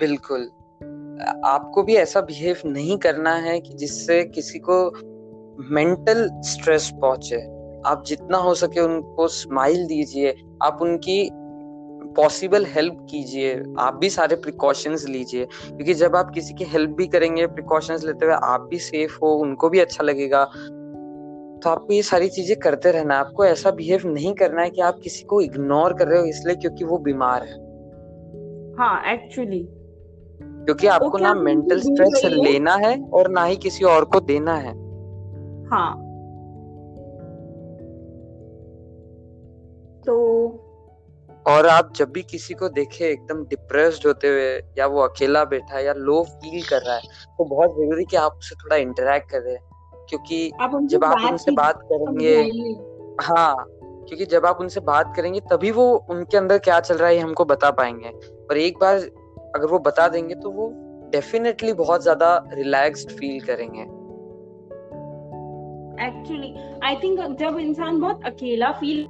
बिल्कुल। 0.00 0.50
आपको 1.44 1.82
भी 1.82 1.94
ऐसा 1.94 2.20
बिहेव 2.20 2.56
नहीं 2.66 2.98
करना 2.98 3.34
है 3.34 3.60
कि 3.60 3.74
जिससे 3.74 4.24
किसी 4.24 4.58
को 4.58 4.90
मेंटल 5.74 6.30
स्ट्रेस 6.34 6.92
पहुँचे। 7.00 7.36
आप 7.86 8.04
जितना 8.06 8.38
हो 8.38 8.54
सके 8.54 8.80
उनको 8.80 9.28
स्माइल 9.28 9.86
दीजिए। 9.86 10.34
आप 10.62 10.78
उनकी 10.82 11.30
पॉसिबल 12.16 12.64
हेल्प 12.66 13.06
कीजिए 13.10 13.62
आप 13.78 13.94
भी 13.94 14.10
सारे 14.10 14.36
प्रिकॉशंस 14.36 15.04
लीजिए 15.08 15.44
क्योंकि 15.44 15.94
जब 15.94 16.16
आप 16.16 16.30
किसी 16.30 16.54
की 16.54 16.64
हेल्प 16.64 16.90
भी 16.90 17.06
करेंगे 17.06 17.46
प्रिकॉशंस 17.46 18.04
लेते 18.04 18.26
हुए 18.26 18.34
आप 18.34 18.60
भी 18.60 18.78
सेफ़ 18.78 19.18
हो 19.22 19.34
उनको 19.34 19.68
भी 19.68 19.78
अच्छा 19.78 20.04
लगेगा। 20.04 20.44
तो 21.64 21.70
आपको 21.70 21.92
ये 21.92 22.02
सारी 22.02 22.28
चीज़ें 22.28 22.58
करते 22.58 22.90
रहना 22.90 23.14
है 23.14 23.20
आपको 23.20 23.44
ऐसा 23.44 23.70
बिहेव 23.70 24.00
नहीं 24.06 24.34
करना 24.34 24.62
है 24.62 24.70
कि 24.70 24.80
आप 24.80 24.98
किसी 25.02 25.24
को 25.24 25.40
इग्नोर 25.40 25.92
कर 25.92 26.08
रहे 26.08 26.20
हो 26.20 26.24
इसलिए 26.24 26.56
क्योंकि 26.56 26.84
वो 26.84 26.98
बीमार 26.98 27.42
है। 27.42 27.54
हाँ 28.78 29.12
एक्चुअली 29.12 29.68
क्योंकि 30.42 30.86
आपको 30.86 31.18
ना 31.18 31.34
मेंटल 31.34 31.80
स्ट्रेस 31.80 32.20
लेना 32.24 32.74
है 32.74 33.02
और 33.02 33.28
ना 33.28 33.44
ही 33.44 33.56
किसी 33.56 33.84
और 33.84 34.04
को 34.04 34.20
देना 34.20 34.54
है। 34.54 34.72
हाँ। 35.70 36.06
तो 40.06 40.16
और 41.46 41.66
आप 41.66 41.92
जब 41.96 42.10
भी 42.12 42.22
किसी 42.22 42.54
को 42.54 42.68
देखे 42.68 43.04
एकदम 43.04 43.42
डिप्रेस्ड 43.44 44.06
होते 44.06 44.28
हुए 44.28 44.50
या 44.78 44.86
वो 44.86 45.00
अकेला 45.00 45.44
बैठा 45.44 45.76
है 45.76 45.84
या 45.84 45.92
लो 45.92 46.22
फील 46.24 46.62
कर 46.62 46.82
रहा 46.82 46.94
है 46.96 47.02
तो 47.38 47.44
बहुत 47.44 47.70
ज़रूरी 47.70 48.04
कि 48.04 48.16
आप 48.16 48.36
उससे 48.38 48.54
थोड़ा 48.54 48.76
इंटरेक्ट 48.76 49.30
करें। 49.30 49.56
क्योंकि 50.08 50.50
आप 50.60 50.78
जब 50.84 51.04
आप 51.04 51.30
उनसे 51.30 51.50
बात 51.50 51.80
करेंगे 51.92 52.36
हाँ 53.24 53.54
क्योंकि 54.08 54.26
जब 54.26 54.46
आप 54.46 54.60
उनसे 54.60 54.80
बात 54.80 55.12
करेंगे 55.16 55.40
तभी 55.50 55.70
वो 55.70 55.86
उनके 56.10 56.36
अंदर 56.36 56.58
क्या 56.58 56.78
चल 56.80 56.96
रहा 56.96 57.08
है 57.08 57.18
हमको 57.18 57.44
बता 57.44 57.70
पाएँगे। 57.70 58.10
पर 58.48 58.56
एक 58.56 58.78
बार 58.78 58.96
अगर 59.56 59.66
वो 59.66 59.78
बता 59.78 60.08
देंगे 60.08 60.34
तो 60.34 60.50
वो 60.50 60.70
डेफिनेटली 61.12 61.72
बहुत 61.72 62.02
ज़्यादा 62.02 62.34
रिलैक्स्ड 62.52 63.10
फील 63.10 63.40
करेंगे। 63.40 63.82
एक्चुअली 66.06 66.54
आई 66.84 66.96
थिंक 66.96 67.38
जब 67.38 67.58
इंसान 67.58 68.00
बहुत 68.00 68.24
अकेला 68.26 68.70
फील 68.72 69.06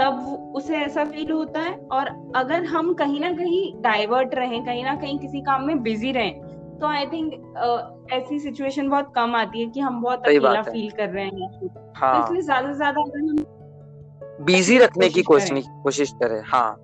तब 0.00 0.52
उसे 0.56 0.76
ऐसा 0.76 1.04
फील 1.04 1.30
होता 1.30 1.60
है 1.60 1.74
और 1.92 2.32
अगर 2.36 2.64
हम 2.64 2.94
कहीं 2.94 3.20
ना 3.20 3.32
कहीं 3.32 3.82
डाइवर्ट 3.82 4.34
रहें 4.34 4.64
कहीं 4.64 4.84
ना 4.84 4.94
कहीं 4.94 5.18
किसी 5.18 5.40
काम 5.40 5.66
में 5.66 5.82
बिज़ी 5.82 6.12
रहें 6.12 6.78
तो 6.78 6.86
आई 6.86 7.06
थिंक 7.06 7.32
uh, 7.32 8.14
ऐसी 8.14 8.38
सिचुएशन 8.38 8.88
बहुत 8.88 9.12
कम 9.14 9.34
आती 9.36 9.60
है 9.60 9.66
कि 9.66 9.80
हम 9.80 10.02
बहुत 10.02 10.26
अकेला 10.26 10.62
फील 10.62 10.90
कर 10.90 11.08
रहे 11.08 11.24
हैं। 11.24 11.68
हाँ. 11.96 12.14
तो 12.14 12.24
इसलिए 12.24 12.42
ज़्यादा 12.42 12.68
से 12.68 12.76
ज़्यादा 12.76 13.00
अगर 13.00 13.18
हम 13.18 14.44
बिज़ी 14.44 14.78
रखने 14.78 15.08
की 15.08 15.22
कोशिश 15.22 15.64
कोशिश 15.68 16.12
करें। 16.12 16.42
हाँ। 16.46 16.76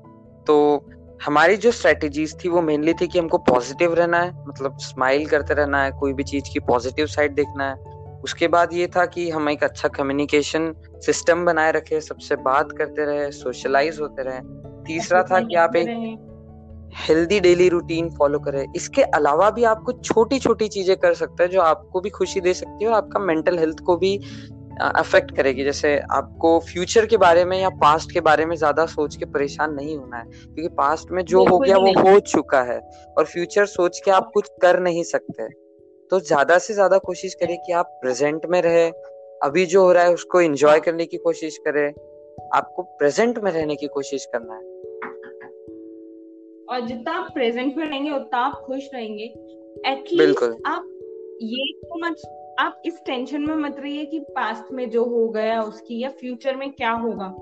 तो 0.46 0.84
हमारी 1.24 1.56
जो 1.56 1.70
स्ट्रेटेजीज 1.70 2.44
थी 2.44 2.48
वो 2.48 2.60
मेनली 2.60 2.94
थी 2.94 3.06
कि 3.06 3.18
हमको 3.18 3.38
पॉजिटिव 3.38 3.94
रहना 3.94 4.18
है 4.18 4.32
मतलब 4.48 4.78
स्माइल 4.78 5.26
करते 5.26 5.54
रहना 5.54 5.82
है 5.82 5.90
कोई 5.90 6.12
भी 6.12 6.22
चीज़ 6.22 6.52
की 6.52 6.60
पॉजिटिव 6.60 7.06
साइड 7.06 7.34
देखना 7.34 7.70
है। 7.70 7.93
उसके 8.24 8.48
बाद 8.48 8.72
ये 8.72 8.86
था 8.86 9.04
कि 9.06 9.28
हम 9.30 9.48
एक 9.48 9.64
अच्छा 9.64 9.88
कम्युनिकेशन 9.90 10.72
सिस्टम 11.06 11.44
बनाए 11.44 11.72
रखे 11.72 12.00
सबसे 12.00 12.36
बात 12.42 12.72
करते 12.72 13.04
रहे 13.04 13.30
सोशलाइज 13.32 14.00
होते 14.00 14.22
रहे। 14.22 14.40
तीसरा 14.84 15.22
था 15.22 15.40
कि 15.40 15.56
आप 15.56 15.76
एक 15.76 15.88
हेल्दी 16.98 17.40
डेली 17.40 17.68
रूटीन 17.68 18.08
फॉलो 18.10 18.38
करें। 18.38 18.64
इसके 18.76 19.02
अलावा 19.02 19.50
भी 19.50 19.64
आप 19.64 19.82
कुछ 19.82 20.04
छोटी 20.04 20.38
छोटी 20.38 20.68
चीज़ें 20.68 20.96
कर 20.96 21.14
सकते 21.14 21.42
हैं 21.42 21.50
जो 21.50 21.60
आपको 21.60 22.00
भी 22.00 22.10
खुशी 22.10 22.40
दे 22.40 22.54
सकती 22.54 22.84
है 22.84 22.90
और 22.90 22.96
आपका 22.96 23.20
मेंटल 23.20 23.58
हेल्थ 23.58 23.80
को 23.80 23.96
भी 23.96 24.16
अफेक्ट 24.82 25.34
करेगी। 25.36 25.64
जैसे 25.64 25.96
आपको 26.12 26.58
फ्यूचर 26.68 27.06
के 27.06 27.16
बारे 27.16 27.44
में 27.44 27.58
या 27.60 27.68
पास्ट 27.82 28.12
के 28.12 28.20
बारे 28.20 28.46
में 28.46 28.54
ज़्यादा 28.56 28.86
सोच 28.86 29.16
के 29.16 29.24
परेशान 29.24 29.74
नहीं 29.74 29.96
होना 29.98 30.16
है 30.16 30.24
क्योंकि 30.24 30.68
पास्ट 30.68 31.12
में 31.12 31.24
जो 31.24 31.44
हो 31.46 31.58
गया 31.58 31.76
वो 31.76 31.92
हो 32.00 32.18
चुका 32.32 32.62
है 32.62 32.78
और 33.18 33.24
फ्यूचर 33.24 33.66
सोच 33.66 34.00
के 34.04 34.10
आप 34.10 34.30
कुछ 34.34 34.48
कर 34.62 34.80
नहीं 34.80 35.02
सकते। 35.04 35.48
तो 36.10 36.20
ज़्यादा 36.20 36.58
से 36.58 36.74
ज़्यादा 36.74 36.98
कोशिश 36.98 37.34
करें 37.34 37.56
कि 37.58 37.72
आप 37.72 37.98
प्रेजेंट 38.02 38.46
में 38.46 38.60
रहे 38.62 38.88
अभी 39.42 39.66
जो 39.66 39.82
हो 39.82 39.92
रहा 39.92 40.02
है 40.04 40.12
उसको 40.14 40.40
एंजॉय 40.40 40.80
करने 40.80 41.06
की 41.06 41.16
कोशिश 41.16 41.58
करें। 41.58 41.88
आपको 42.54 42.82
प्रेजेंट 42.82 43.38
में 43.38 43.50
रहने 43.52 43.76
की 43.76 43.86
कोशिश 43.86 44.26
करना 44.34 44.54
है। 44.54 44.72
और 46.68 46.86
जितना 46.86 47.12
आप 47.12 47.30
प्रेजेंट 47.34 47.76
में 47.76 47.86
रहेंगे 47.86 48.10
उतना 48.10 48.38
आप 48.38 48.62
खुश 48.66 48.88
रहेंगे। 48.94 49.24
एटलीस्ट 49.86 50.42
आप 50.66 50.88
ये 51.42 51.72
तो 51.72 51.98
मत 52.06 52.22
आप 52.58 52.82
इस 52.86 53.00
टेंशन 53.06 53.40
में 53.40 53.54
मत 53.56 53.76
रहिए 53.78 54.04
कि 54.04 54.20
पास्ट 54.20 54.72
में 54.72 54.88
जो 54.90 55.04
हो 55.04 55.28
गया 55.28 55.62
उसकी 55.62 56.02
या 56.02 56.10
फ्यूचर 56.10 56.56
में 56.56 56.70
क्या 56.72 56.92
होगा। 56.92 57.34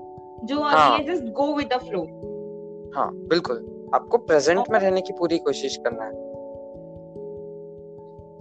जो 0.45 0.59
हाँ. 0.59 0.97
है 0.97 1.03
just 1.03 1.23
go 1.23 1.53
with 1.55 1.73
the 1.73 1.77
flow 1.79 2.01
हाँ 2.95 3.09
बिल्कुल। 3.27 3.57
आपको 3.95 4.17
प्रेजेंट 4.17 4.69
में 4.71 4.79
रहने 4.79 5.01
की 5.01 5.13
पूरी 5.13 5.37
कोशिश 5.37 5.77
करना 5.77 6.05
है। 6.05 6.32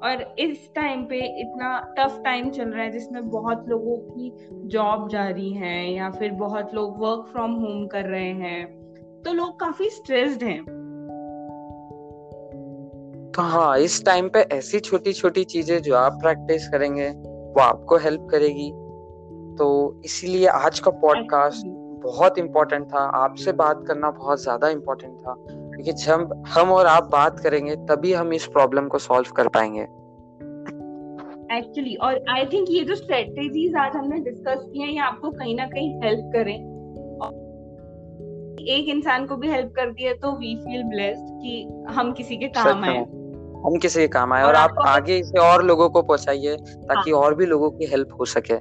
और 0.04 0.34
इस 0.38 0.70
टाइम 0.74 1.04
पे 1.04 1.18
इतना 1.40 1.94
टफ 1.98 2.20
टाइम 2.24 2.50
चल 2.50 2.64
रहा 2.64 2.82
है 2.82 2.90
जिसमें 2.90 3.30
बहुत 3.30 3.68
लोगों 3.68 3.96
की 3.96 4.32
जॉब 4.68 5.08
जारी 5.08 5.52
है 5.52 5.92
या 5.92 6.10
फिर 6.10 6.32
बहुत 6.32 6.74
लोग 6.74 6.98
वर्क 6.98 7.28
फ्रॉम 7.32 7.52
होम 7.52 7.86
कर 7.86 8.04
रहे 8.04 8.32
हैं 8.32 8.66
तो 9.22 9.32
लोग 9.32 9.60
काफ़ी 9.60 9.90
स्ट्रेस्ड 9.90 10.42
हैं। 10.42 10.62
तो 13.32 13.42
हाँ 13.42 13.78
इस 13.78 14.04
टाइम 14.04 14.28
पे 14.28 14.38
ऐसी 14.38 14.80
छोटी 14.80 15.12
छोटी 15.12 15.44
चीज़ें 15.44 15.82
जो 15.82 15.94
आप 15.96 16.12
प्रैक्टिस 16.12 16.68
करेंगे 16.68 17.08
वो 17.08 17.60
आपको 17.60 17.96
हेल्प 17.96 18.28
करेगी। 18.30 18.70
तो 19.58 20.00
इसीलिए 20.04 20.46
आज 20.46 20.80
का 20.80 20.90
पॉडकास्ट 20.90 21.66
बहुत 22.02 22.38
इम्पोर्टेंट 22.38 22.86
था। 22.86 22.98
आपसे 22.98 23.52
बात 23.52 23.84
करना 23.86 24.10
बहुत 24.10 24.42
ज़्यादा 24.42 24.68
इम्पोर्टेंट 24.68 25.14
था। 25.18 25.34
क्योंकि 25.83 25.92
जब 25.92 26.45
हम 26.49 26.71
और 26.73 26.87
आप 26.87 27.09
बात 27.12 27.40
करेंगे 27.40 27.77
तभी 27.77 28.12
हम 28.12 28.33
इस 28.33 28.47
प्रॉब्लम 28.47 28.88
को 28.88 28.99
सॉल्व 28.99 29.33
कर 29.37 29.49
पाएँगे। 29.49 29.81
एक्चुअली 31.57 31.95
और 31.95 32.25
आई 32.29 32.45
थिंक 32.45 32.66
ये 32.71 32.85
जो 32.85 32.95
स्ट्रेटेजीज 32.95 33.75
आज 33.77 33.97
हमने 33.97 34.18
डिस्कस 34.18 34.66
किए 34.73 34.83
हैं 34.83 34.92
ये 34.92 34.99
आपको 34.99 35.31
कहीं 35.31 35.57
ना 35.57 35.66
कहीं 35.66 36.01
हेल्प 36.03 36.31
करें। 36.33 36.55
एक 38.68 38.88
इंसान 38.88 39.27
को 39.27 39.37
भी 39.37 39.49
हेल्प 39.49 39.73
करती 39.77 40.03
है 40.03 40.14
तो 40.14 40.33
वी 40.33 40.55
फील 40.57 40.83
ब्लेस्ड 40.83 41.25
कि 41.25 41.83
हम 41.88 42.12
किसी 42.12 42.37
के 42.37 42.49
काम 42.49 42.85
आए। 42.85 42.99
हम 43.66 43.79
किसी 43.83 44.01
के 44.01 44.09
काम 44.09 44.33
आए। 44.33 44.42
और, 44.42 44.49
और 44.49 44.55
आप 44.55 44.75
आगे 44.87 45.18
इसे 45.18 45.38
और 45.38 45.64
लोगों 45.64 45.88
को 45.90 46.03
पहुंचाइए 46.03 46.57
ताकि 46.57 47.11
हाँ. 47.11 47.21
और 47.21 47.35
भी 47.35 47.47
लोगों 47.47 47.71
की 47.71 47.87
हेल्प 47.87 48.09
हो 48.21 48.25
सके। 48.25 48.57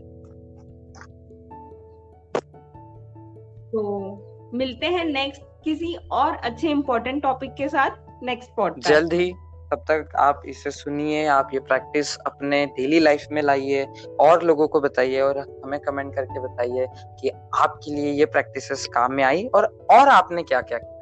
तो 3.69 4.51
मिलते 4.53 4.85
हैं 4.85 5.05
नेक्स्ट 5.05 5.41
किसी 5.63 5.97
और 6.11 6.35
अच्छे 6.35 6.69
इम्पोर्टेंट 6.69 7.23
टॉपिक 7.23 7.53
के 7.53 7.69
साथ 7.69 7.89
नेक्स्ट 8.23 8.51
पॉडकास्ट 8.57 8.89
जल्द 8.89 9.13
ही 9.13 9.33
तब 9.71 9.77
तक 9.77 10.09
आप 10.15 10.41
इसे 10.45 10.71
सुनिए 10.71 11.25
आप 11.25 11.49
ये 11.53 11.59
प्रैक्टिस 11.59 12.17
अपने 12.17 12.65
डेली 12.65 12.99
लाइफ 12.99 13.25
में 13.31 13.41
लाइए 13.41 13.87
और 14.19 14.43
लोगों 14.43 14.67
को 14.67 14.81
बताइए 14.81 15.21
और 15.21 15.61
हमें 15.65 15.79
कमेंट 15.79 16.15
करके 16.15 16.39
बताइए 16.39 16.87
कि 17.21 17.29
आपके 17.55 17.91
लिए 17.91 18.11
ये 18.11 18.25
प्रैक्टिसेस 18.25 18.87
काम 18.87 19.13
में 19.13 19.23
आई 19.23 19.45
और 19.45 19.65
और 19.91 20.07
आपने 20.09 20.43
क्या 20.43 20.61
क्या। 20.61 20.77
किया 20.77 21.01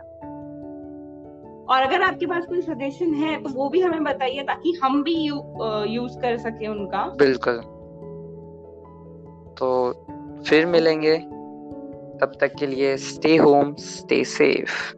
और 1.69 1.81
अगर 1.81 2.01
आपके 2.01 2.25
पास 2.25 2.45
कोई 2.45 2.61
सजेशन 2.61 3.13
है 3.13 3.43
तो 3.43 3.49
वो 3.49 3.69
भी 3.69 3.81
हमें 3.81 4.03
बताइए 4.03 4.43
ताकि 4.43 4.79
हम 4.83 5.03
भी 5.03 5.15
यू, 5.15 5.35
यूज़ 5.87 6.19
कर 6.19 6.37
सके 6.37 6.67
उनका। 6.67 7.05
बिल्कुल। 7.05 7.57
तो 9.59 9.91
फिर 10.47 10.65
मिलेंगे। 10.65 11.38
तब 12.21 12.37
तक 12.41 12.55
के 12.59 12.67
लिए 12.67 12.97
स्टे 12.97 13.35
होम 13.37 13.75
स्टे 13.79 14.23
सेफ़ 14.23 14.93